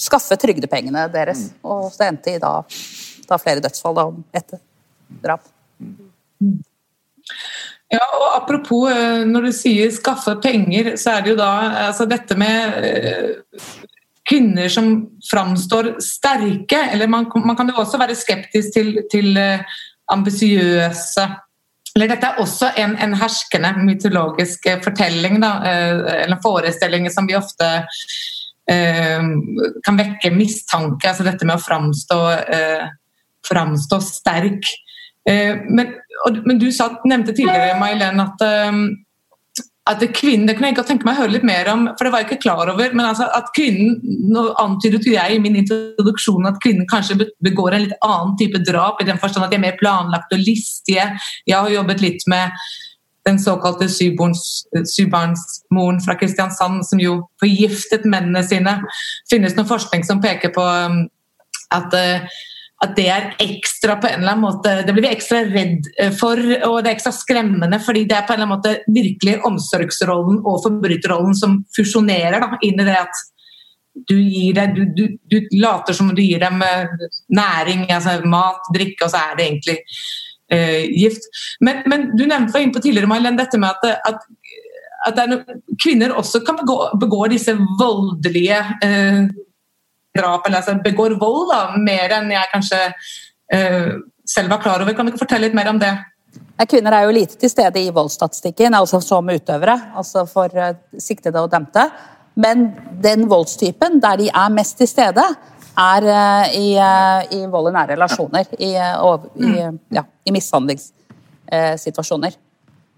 [0.00, 1.48] skaffe trygdepengene deres.
[1.48, 1.58] Mm.
[1.70, 2.60] Og så endte i da
[3.30, 4.06] da flere dødsfall da,
[4.36, 4.62] etter
[5.24, 5.46] drap.
[7.92, 11.50] Ja, og Apropos eh, når du sier skaffe penger, så er det jo da
[11.86, 13.66] altså dette med eh,
[14.28, 14.90] kvinner som
[15.28, 16.80] framstår sterke.
[16.92, 19.62] Eller man, man kan jo også være skeptisk til, til uh,
[20.12, 21.26] ambisiøse.
[21.94, 25.52] Eller dette er også en, en herskende mytologisk fortelling, da,
[26.24, 27.68] eller forestilling som vi ofte
[28.70, 29.28] eh,
[29.84, 31.12] kan vekke mistanke.
[31.12, 32.88] Altså dette med å framstå uh,
[33.48, 34.68] framstå sterk.
[35.24, 35.94] Men, men,
[36.44, 38.82] men, du sa, nevnte tidligere Mailen, at, ehm,
[39.86, 42.12] at kvinnen, Det kunne jeg godt tenke meg å høre litt mer om, for det
[42.12, 42.94] var jeg ikke klar over.
[42.96, 43.98] Men altså, at kvinnen,
[44.32, 49.00] nå antydet jeg i min introduksjon at kvinnen kanskje begår en litt annen type drap,
[49.00, 51.04] i den forstand at de er mer planlagte og listige.
[51.44, 52.44] Jeg har jobbet litt med
[53.24, 58.72] den såkalte syvbarnsmoren fra Kristiansand, som jo forgiftet mennene sine.
[59.24, 61.06] Det finnes noe forskning som peker på ehm,
[61.72, 61.92] at
[62.84, 66.12] at det er ekstra på en eller annen måte Det blir vi ekstra redd eh,
[66.14, 67.80] for, og det er ekstra skremmende.
[67.82, 72.58] fordi det er på en eller annen måte virkelig omsorgsrollen og forbryterrollen som fusjonerer da,
[72.62, 73.24] inn i det at
[73.94, 74.16] du,
[74.54, 76.94] deg, du, du, du, later som du gir dem eh,
[77.30, 79.76] næring, altså mat, drikke, og så er det egentlig
[80.50, 81.28] uh, gift.
[81.62, 84.26] Men, men, du nevnte inn på tidligere, Mailen, dette med at, at,
[85.06, 85.46] at
[85.82, 89.30] kvinner også kan begå, begå disse voldelige uh,
[90.14, 93.90] drap eller altså, begår vold, da, mer enn jeg kanskje uh,
[94.34, 94.92] selv var klar over.
[94.94, 95.92] Kan du ikke fortelle litt mer om det?
[96.70, 101.42] Kvinner er jo lite til stede i voldsstatistikken, altså som utøvere, altså for uh, siktede
[101.42, 101.84] og dømte.
[102.38, 102.56] Men
[103.02, 105.24] den voldstypen der de er mest til stede,
[105.74, 106.78] er uh, i,
[107.34, 108.44] i, vold i nære relasjoner.
[108.58, 109.78] I, og, i, mm.
[109.98, 112.32] ja, i mishandlingssituasjoner.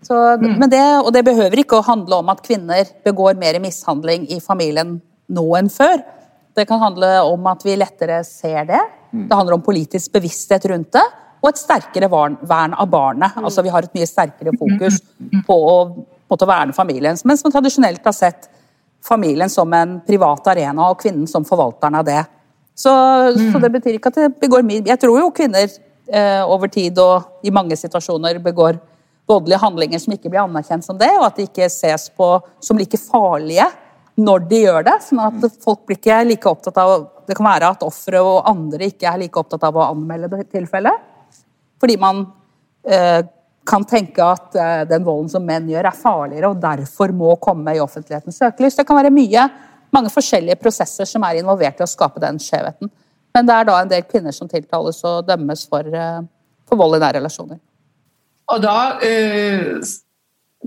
[0.05, 0.59] Så, mm.
[0.61, 4.41] men det, og det behøver ikke å handle om at kvinner begår mer mishandling i
[4.45, 5.01] familien
[5.33, 6.05] nå enn før.
[6.57, 8.81] Det kan handle om at vi lettere ser det.
[9.13, 11.05] Det handler om politisk bevissthet rundt det.
[11.45, 13.37] Og et sterkere vern av barnet.
[13.37, 15.03] Altså Vi har et mye sterkere fokus
[15.47, 15.77] på å,
[16.27, 17.19] på å verne familien.
[17.29, 18.49] Mens man tradisjonelt har sett
[19.05, 22.23] familien som en privat arena, og kvinnen som forvalteren av det.
[22.77, 22.91] Så,
[23.53, 26.99] så det betyr ikke at det begår mye Jeg tror jo kvinner eh, over tid
[27.01, 28.77] og i mange situasjoner begår
[29.27, 32.29] voldelige handlinger som ikke blir anerkjent som det, og at de ikke ses på
[32.63, 33.65] som like farlige
[34.17, 34.97] når de gjør det.
[35.05, 38.87] sånn at folk blir ikke like opptatt av Det kan være at offeret og andre
[38.87, 41.01] ikke er like opptatt av å anmelde det tilfellet.
[41.83, 42.21] Fordi man
[42.87, 43.27] eh,
[43.67, 47.75] kan tenke at eh, den volden som menn gjør, er farligere og derfor må komme
[47.75, 48.79] i offentlighetens søkelys.
[48.79, 49.49] Det kan være mye,
[49.91, 52.93] mange forskjellige prosesser som er involvert i å skape den skjevheten.
[53.37, 56.23] Men det er da en del kvinner som tiltales og dømmes for, eh,
[56.69, 57.59] for vold i nære relasjoner.
[58.55, 59.81] Og da uh,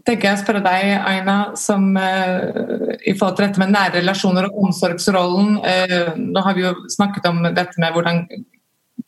[0.06, 4.50] tenker jeg å spørre deg, Aina, som uh, i forhold til dette med nære relasjoner
[4.50, 5.58] og omsorgsrollen.
[5.64, 8.24] Uh, nå har vi jo snakket om dette med hvordan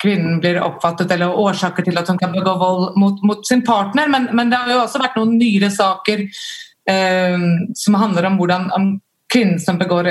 [0.01, 4.09] kvinnen blir oppfattet, eller årsaker til at hun kan begå vold mot, mot sin partner,
[4.09, 8.69] men, men, det har jo også vært noen nyere saker uh, som handler om hvordan
[8.77, 8.91] om
[9.31, 10.09] kvinnen som begår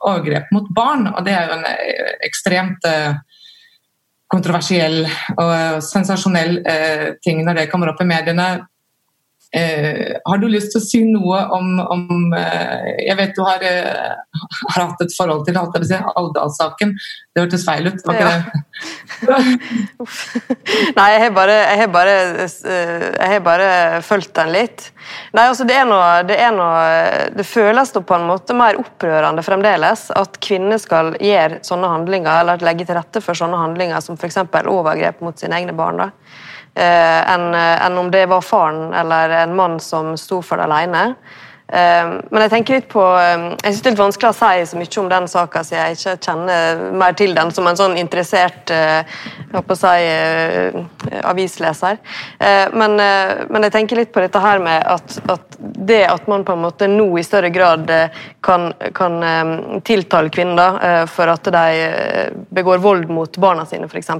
[0.00, 1.10] overgrep mot barn.
[1.10, 1.66] Og det er jo en
[2.24, 2.86] ekstremt
[4.32, 5.02] kontroversiell
[5.34, 6.54] og sensasjonell
[7.20, 8.46] ting når det kommer opp i mediene.
[9.52, 13.58] Eh, har du lyst til å si noe om, om eh, Jeg vet du har,
[13.66, 15.56] eh, har, hatt et forhold til
[15.88, 16.92] si, Alvdal-saken.
[17.34, 18.36] Det hørtes feil ut, var ikke ja.
[18.38, 18.44] det?
[20.98, 22.14] Nei, jeg har, bare, jeg, har bare,
[22.46, 23.72] eh, jeg har bare
[24.06, 24.86] fulgt den litt.
[25.34, 26.84] Nei, altså det, er noe, det, er noe,
[27.34, 32.62] det føles på en måte mer opprørende fremdeles at kvinner skal gjøre sånne handlinger, eller
[32.70, 34.44] legge til rette for sånne handlinger som f.eks.
[34.62, 36.06] overgrep mot sine egne barn.
[36.06, 41.14] da enn en om det var faren eller en mann som sto for det alene.
[41.72, 44.64] Ehm, men jeg tenker litt på ehm, jeg synes det er litt vanskelig å si
[44.66, 47.94] så mye om den saka, siden jeg ikke kjenner mer til den som en sånn
[48.00, 49.18] interessert eh,
[49.52, 52.00] jeg å si, eh, avisleser.
[52.38, 56.42] Eh, men, men, jeg tenker litt på dette her med at, at, det at man
[56.46, 57.90] på en måte nå i større grad
[58.44, 59.18] kan, kan
[59.86, 64.10] tiltale kvinner for at de begår vold mot barna sine, f.eks.,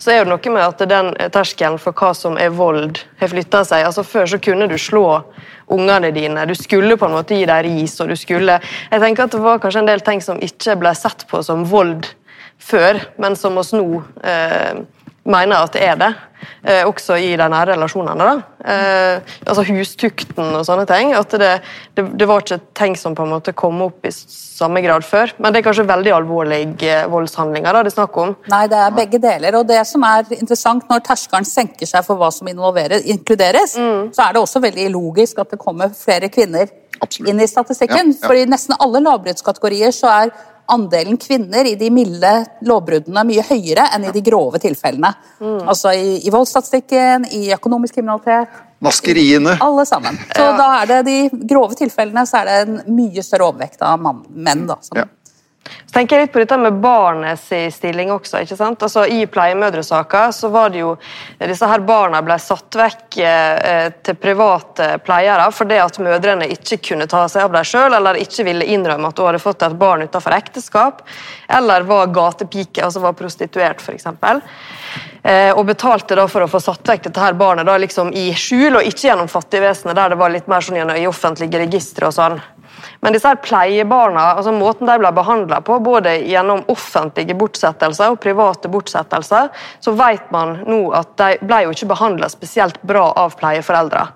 [0.00, 3.62] så er det noe med at den terskelen for hva som er vold, har flytta
[3.66, 3.84] seg.
[3.86, 5.06] Altså Før så kunne du slå
[5.72, 6.46] ungene dine.
[6.46, 9.42] Du skulle på en måte gi dem ris, og du skulle Jeg tenker at det
[9.42, 12.08] var kanskje en del ting som ikke ble sett på som vold
[12.60, 14.82] før, men som oss nå eh,
[15.28, 16.10] mener at det er det.
[16.62, 18.28] Eh, også i de nære relasjonene.
[18.60, 21.12] Eh, altså Hustukten og sånne ting.
[21.16, 21.50] at det,
[21.96, 25.32] det, det, var ikke ting som på en måte kom opp i samme grad før.
[25.38, 28.34] Men det er kanskje veldig alvorlige eh, voldshandlinger da, det er snakk om?
[28.52, 29.60] Nei, det er begge deler.
[29.60, 34.12] Og det som er interessant når terskelen senker seg for hva som inkluderes, mm.
[34.16, 36.68] så er det også veldig logisk at det kommer flere kvinner
[37.00, 37.30] Absolutt.
[37.30, 38.12] inn i statistikken.
[38.12, 38.26] Ja, ja.
[38.26, 40.32] For i nesten alle lavbruddskategorier så er
[40.72, 42.32] andelen kvinner i de milde
[42.66, 45.12] lovbruddene mye høyere enn i de grove tilfellene.
[45.40, 45.62] Mm.
[45.68, 48.58] Altså i, i voldsstatistikken, i økonomisk kriminalitet.
[48.80, 49.58] Maskeriene.
[49.60, 50.16] Alle sammen.
[50.32, 50.52] Så ja.
[50.56, 54.64] da er det de grove tilfellene så er det en mye større overvekt av menn.
[54.70, 54.78] da.
[54.84, 55.08] Som, ja.
[55.86, 58.42] Så tenker jeg litt på dette med barnets stilling også.
[58.44, 58.82] ikke sant?
[58.82, 60.94] Altså I pleiemødresaka så var det jo
[61.38, 67.08] disse her barna ble satt vekk eh, til private pleiere fordi at mødrene ikke kunne
[67.10, 70.06] ta seg av dem sjøl, eller ikke ville innrømme at hun hadde fått et barn
[70.06, 71.02] utenfor ekteskap,
[71.48, 74.06] eller var gatepike, altså var prostituert, f.eks.
[75.22, 78.30] Eh, og betalte da for å få satt vekk dette her barnet da liksom i
[78.32, 82.16] skjul, og ikke gjennom fattigvesenet, der det var litt mer sånn i offentlige registre og
[82.16, 82.40] sånn.
[83.00, 88.20] Men disse her pleiebarna, altså måten de ble behandla på, både gjennom offentlige bortsettelser og
[88.22, 89.50] private bortsettelser,
[89.80, 94.06] så vet man nå at de ble jo ikke behandla spesielt bra av pleieforeldre.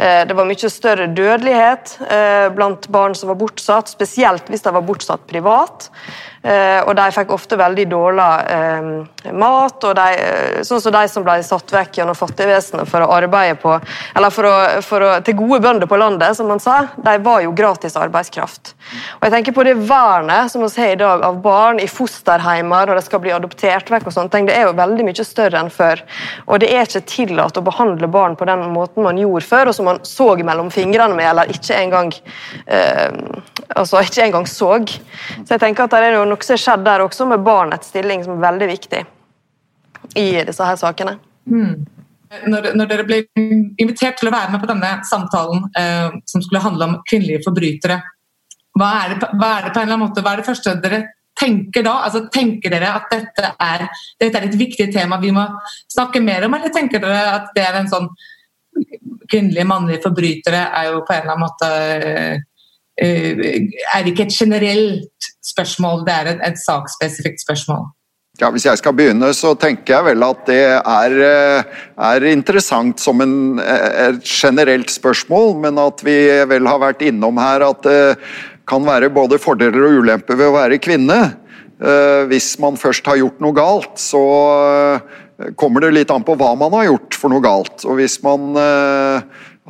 [0.00, 4.72] Eh, det var mye større dødelighet eh, blant barn som var bortsatt, spesielt hvis de
[4.72, 5.90] var bortsatt privat.
[6.40, 8.28] Eh, og de fikk ofte veldig dårlig
[9.36, 9.84] mat.
[9.84, 10.06] og de,
[10.64, 13.74] Sånn som de som ble satt vekk gjennom fattigvesenet for å arbeide på
[14.16, 17.44] Eller for å, for å, til gode bønder på landet, som man sa, de var
[17.44, 18.72] jo gratis arbeidskraft.
[19.18, 22.88] Og jeg tenker på det vernet som vi har i dag av barn i fosterheimer
[22.88, 25.60] når de skal bli adoptert vekk og sånne ting, det er jo veldig mye større
[25.60, 26.00] enn før.
[26.48, 29.76] Og det er ikke tillatt å behandle barn på den måten man gjorde før, og
[29.76, 32.12] som man så mellom fingrene med, eller ikke engang
[32.66, 33.10] eh,
[33.76, 34.72] altså ikke engang så.
[34.86, 38.24] Så jeg tenker at det er noe som har skjedd der også, med barnets stilling,
[38.24, 39.02] som er veldig viktig
[40.18, 41.18] i disse her sakene.
[41.50, 41.86] Mm.
[42.46, 46.62] Når, når, dere ble invitert til å være med på denne samtalen eh, som skulle
[46.62, 47.98] handle om kvinnelige forbrytere,
[48.78, 50.76] hva er, det, hva er, det, på en eller annen måte, hva er det første
[50.82, 51.00] dere
[51.40, 51.96] tenker da?
[52.06, 53.86] Altså, tenker dere at dette er,
[54.22, 55.42] dette er et viktig tema vi må
[55.90, 58.06] snakke mer om, eller tenker dere at det er en sånn
[59.30, 61.68] Kvinnelige, mannlige forbrytere er jo på en eller annen måte
[63.00, 67.88] eh, er ikke et generelt spørsmål, det er et, et saksspesifikt spørsmål.
[68.40, 73.00] Ja, Hvis jeg skal begynne, så tenker jeg vel at det er, eh, er interessant
[73.02, 76.16] som en, eh, et generelt spørsmål, men at vi
[76.48, 78.18] vel har vært innom her at det
[78.70, 81.20] kan være både fordeler og ulemper ved å være kvinne.
[82.28, 84.20] Hvis man først har gjort noe galt, så
[85.56, 87.86] kommer det litt an på hva man har gjort for noe galt.
[87.86, 88.52] Og hvis man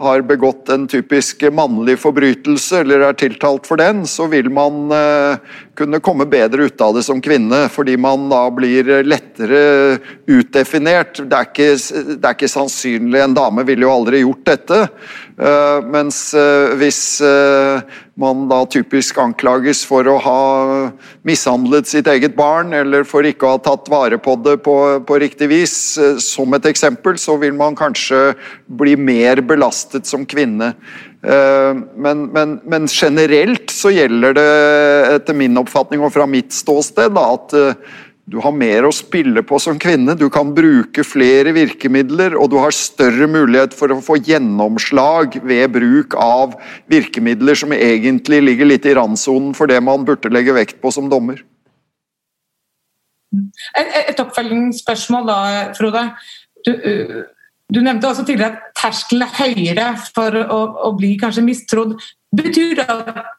[0.00, 5.58] har begått en typisk mannlig forbrytelse eller er tiltalt for den, så vil man eh,
[5.80, 9.62] kunne komme bedre ut av det som kvinne, fordi man da blir lettere
[10.28, 11.22] utdefinert.
[11.24, 11.70] Det er ikke,
[12.12, 14.84] det er ikke sannsynlig, en dame ville jo aldri gjort dette.
[15.40, 17.80] Uh, mens uh, hvis uh,
[18.20, 20.40] man da typisk anklages for å ha
[21.24, 24.74] mishandlet sitt eget barn, eller for ikke å ha tatt vare på det på,
[25.08, 25.76] på riktig vis,
[26.20, 28.34] som et eksempel, så vil man kanskje
[28.68, 30.74] bli mer belastet som kvinne.
[31.20, 34.44] Men, men, men, generelt så gjelder det
[35.18, 37.52] etter min oppfatning og fra mitt ståsted da, at
[38.30, 42.58] du har mer å spille på som kvinne, du kan bruke flere virkemidler, og du
[42.62, 46.54] har større mulighet for å få gjennomslag ved bruk av
[46.92, 51.10] virkemidler som egentlig ligger litt i randsonen for det man burde legge vekt på som
[51.10, 51.42] dommer.
[53.34, 55.40] Et, et oppfølgingsspørsmål da,
[55.78, 56.06] Frode.
[56.66, 56.72] Du,
[57.70, 61.96] du, nevnte også tidligere at terskelen er høyere for å, å bli kanskje mistrodd.
[62.36, 63.30] Betyr det at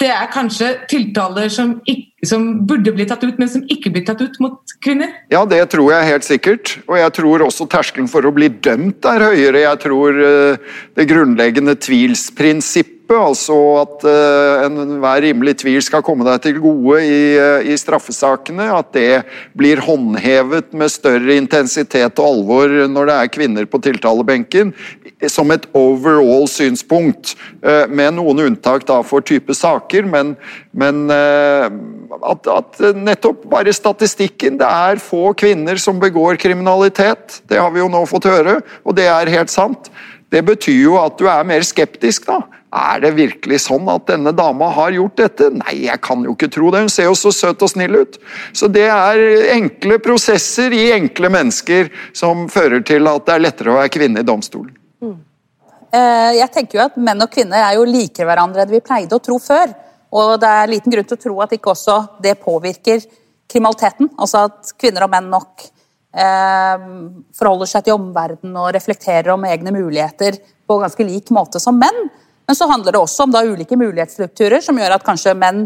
[0.00, 4.06] det er kanskje tiltaler som, ikke, som, burde bli tatt ut, men som ikke blir
[4.08, 5.12] tatt ut mot kvinner?
[5.32, 6.72] Ja, det tror jeg helt sikkert.
[6.86, 9.66] Og jeg tror også terskelen for å bli dømt er høyere.
[9.66, 16.42] Jeg tror uh, det grunnleggende tvilsprinsippet altså at uh, enhver rimelig tvil skal komme deg
[16.44, 18.68] til gode i, uh, i, straffesakene.
[18.76, 19.22] At det
[19.58, 24.74] blir håndhevet med større intensitet og alvor når det er kvinner på tiltalebenken.
[25.28, 27.34] Som et overall synspunkt,
[27.64, 30.06] uh, med noen unntak da for type saker.
[30.10, 30.36] Men,
[30.70, 37.40] men at, at, nettopp bare statistikken Det er få kvinner som begår kriminalitet.
[37.50, 39.90] Det har vi jo nå fått høre, og det er helt sant.
[40.30, 42.42] Det betyr jo at du er mer skeptisk, da.
[42.70, 45.48] Er det virkelig sånn at denne dama har gjort dette?
[45.58, 46.84] Nei, jeg kan jo ikke tro det.
[46.84, 48.18] Hun ser jo så søt og snill ut.
[48.54, 49.22] Så det er
[49.56, 54.22] enkle prosesser i enkle mennesker som fører til at det er lettere å være kvinne
[54.22, 54.76] i domstolen.
[55.02, 55.18] Mm.
[56.38, 59.24] Jeg tenker jo at Menn og kvinner er jo like hverandre enn vi pleide å
[59.24, 59.74] tro før.
[60.14, 63.02] Og det er liten grunn til å tro at ikke også det påvirker
[63.50, 64.12] kriminaliteten.
[64.14, 65.66] Altså at kvinner og menn nok
[66.14, 66.86] eh,
[67.34, 70.38] forholder seg til omverdenen og reflekterer om egne muligheter
[70.70, 72.10] på ganske lik måte som menn.
[72.50, 75.60] Men så handler det også om da ulike mulighetsstrukturer som gjør at kanskje menn,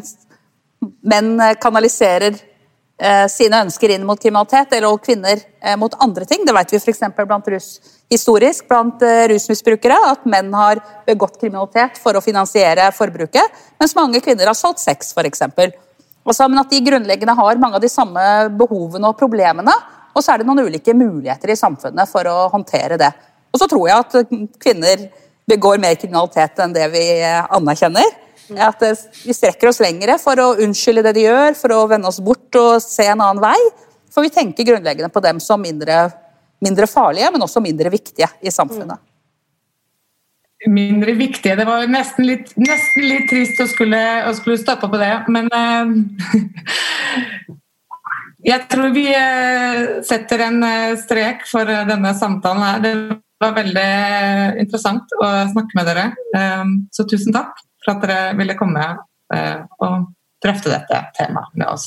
[1.00, 6.44] menn kanaliserer eh, sine ønsker inn mot kriminalitet, eller kvinner eh, mot andre ting.
[6.44, 7.00] Det vet vi f.eks.
[7.22, 7.70] blant rus,
[8.12, 14.20] historisk blant eh, rusmisbrukere, at menn har begått kriminalitet for å finansiere forbruket, mens mange
[14.20, 15.46] kvinner har solgt sex, f.eks.
[15.48, 18.28] Altså, men at de grunnleggende har mange av de samme
[18.60, 19.80] behovene og problemene,
[20.12, 23.14] og så er det noen ulike muligheter i samfunnet for å håndtere det.
[23.56, 25.08] Og så tror jeg at kvinner
[25.48, 28.20] begår mer kriminalitet enn det vi anerkjenner.
[28.60, 28.82] At
[29.24, 32.60] vi strekker oss lengre for å unnskylde det de gjør, for å vende oss bort
[32.60, 33.58] og se en annen vei.
[34.12, 36.06] For vi tenker grunnleggende på dem som mindre,
[36.62, 39.00] mindre farlige, men også mindre viktige i samfunnet.
[40.64, 45.00] Mindre viktige Det var nesten litt, nesten litt trist å skulle, å skulle, stoppe på
[45.00, 45.84] det, men uh,
[48.44, 49.06] Jeg tror vi
[50.04, 50.58] setter en
[51.00, 52.82] strek for denne samtalen her.
[53.44, 56.04] Det var veldig interessant å snakke med dere.
[56.32, 58.86] Ehm, så tusen takk for at dere ville komme
[59.36, 60.06] eh, og
[60.40, 61.84] drøfte dette temaet med oss.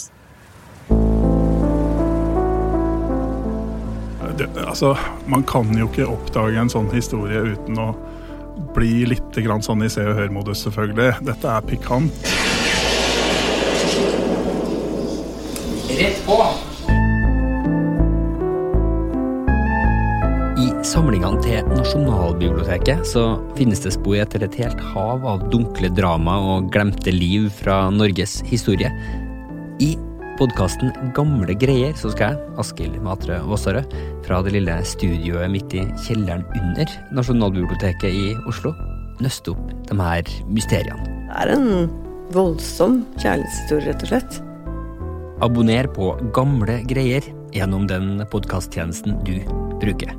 [4.38, 4.94] Det, altså,
[5.26, 7.90] man kan jo ikke oppdage en sånn historie uten å
[8.78, 11.26] bli litt sånn i se og hør-modus, selvfølgelig.
[11.26, 12.34] Dette er pikant.
[15.90, 16.42] Rett på!
[20.88, 23.24] Samlingene til Nasjonalbiblioteket så
[23.58, 28.38] finnes det spor etter et helt hav av dunkle drama og glemte liv fra Norges
[28.48, 28.92] historie.
[29.84, 29.96] I
[30.40, 33.96] podkasten Gamle greier så skal jeg, Askild Matre Vassarød,
[34.28, 38.72] fra det lille studioet midt i kjelleren under Nasjonalbiblioteket i Oslo,
[39.24, 41.16] nøste opp de her mysteriene.
[41.28, 41.90] Det er en
[42.36, 44.40] voldsom kjærlighetshistorie, rett og slett.
[45.44, 49.36] Abonner på Gamle greier gjennom den podkasttjenesten du
[49.82, 50.16] bruker.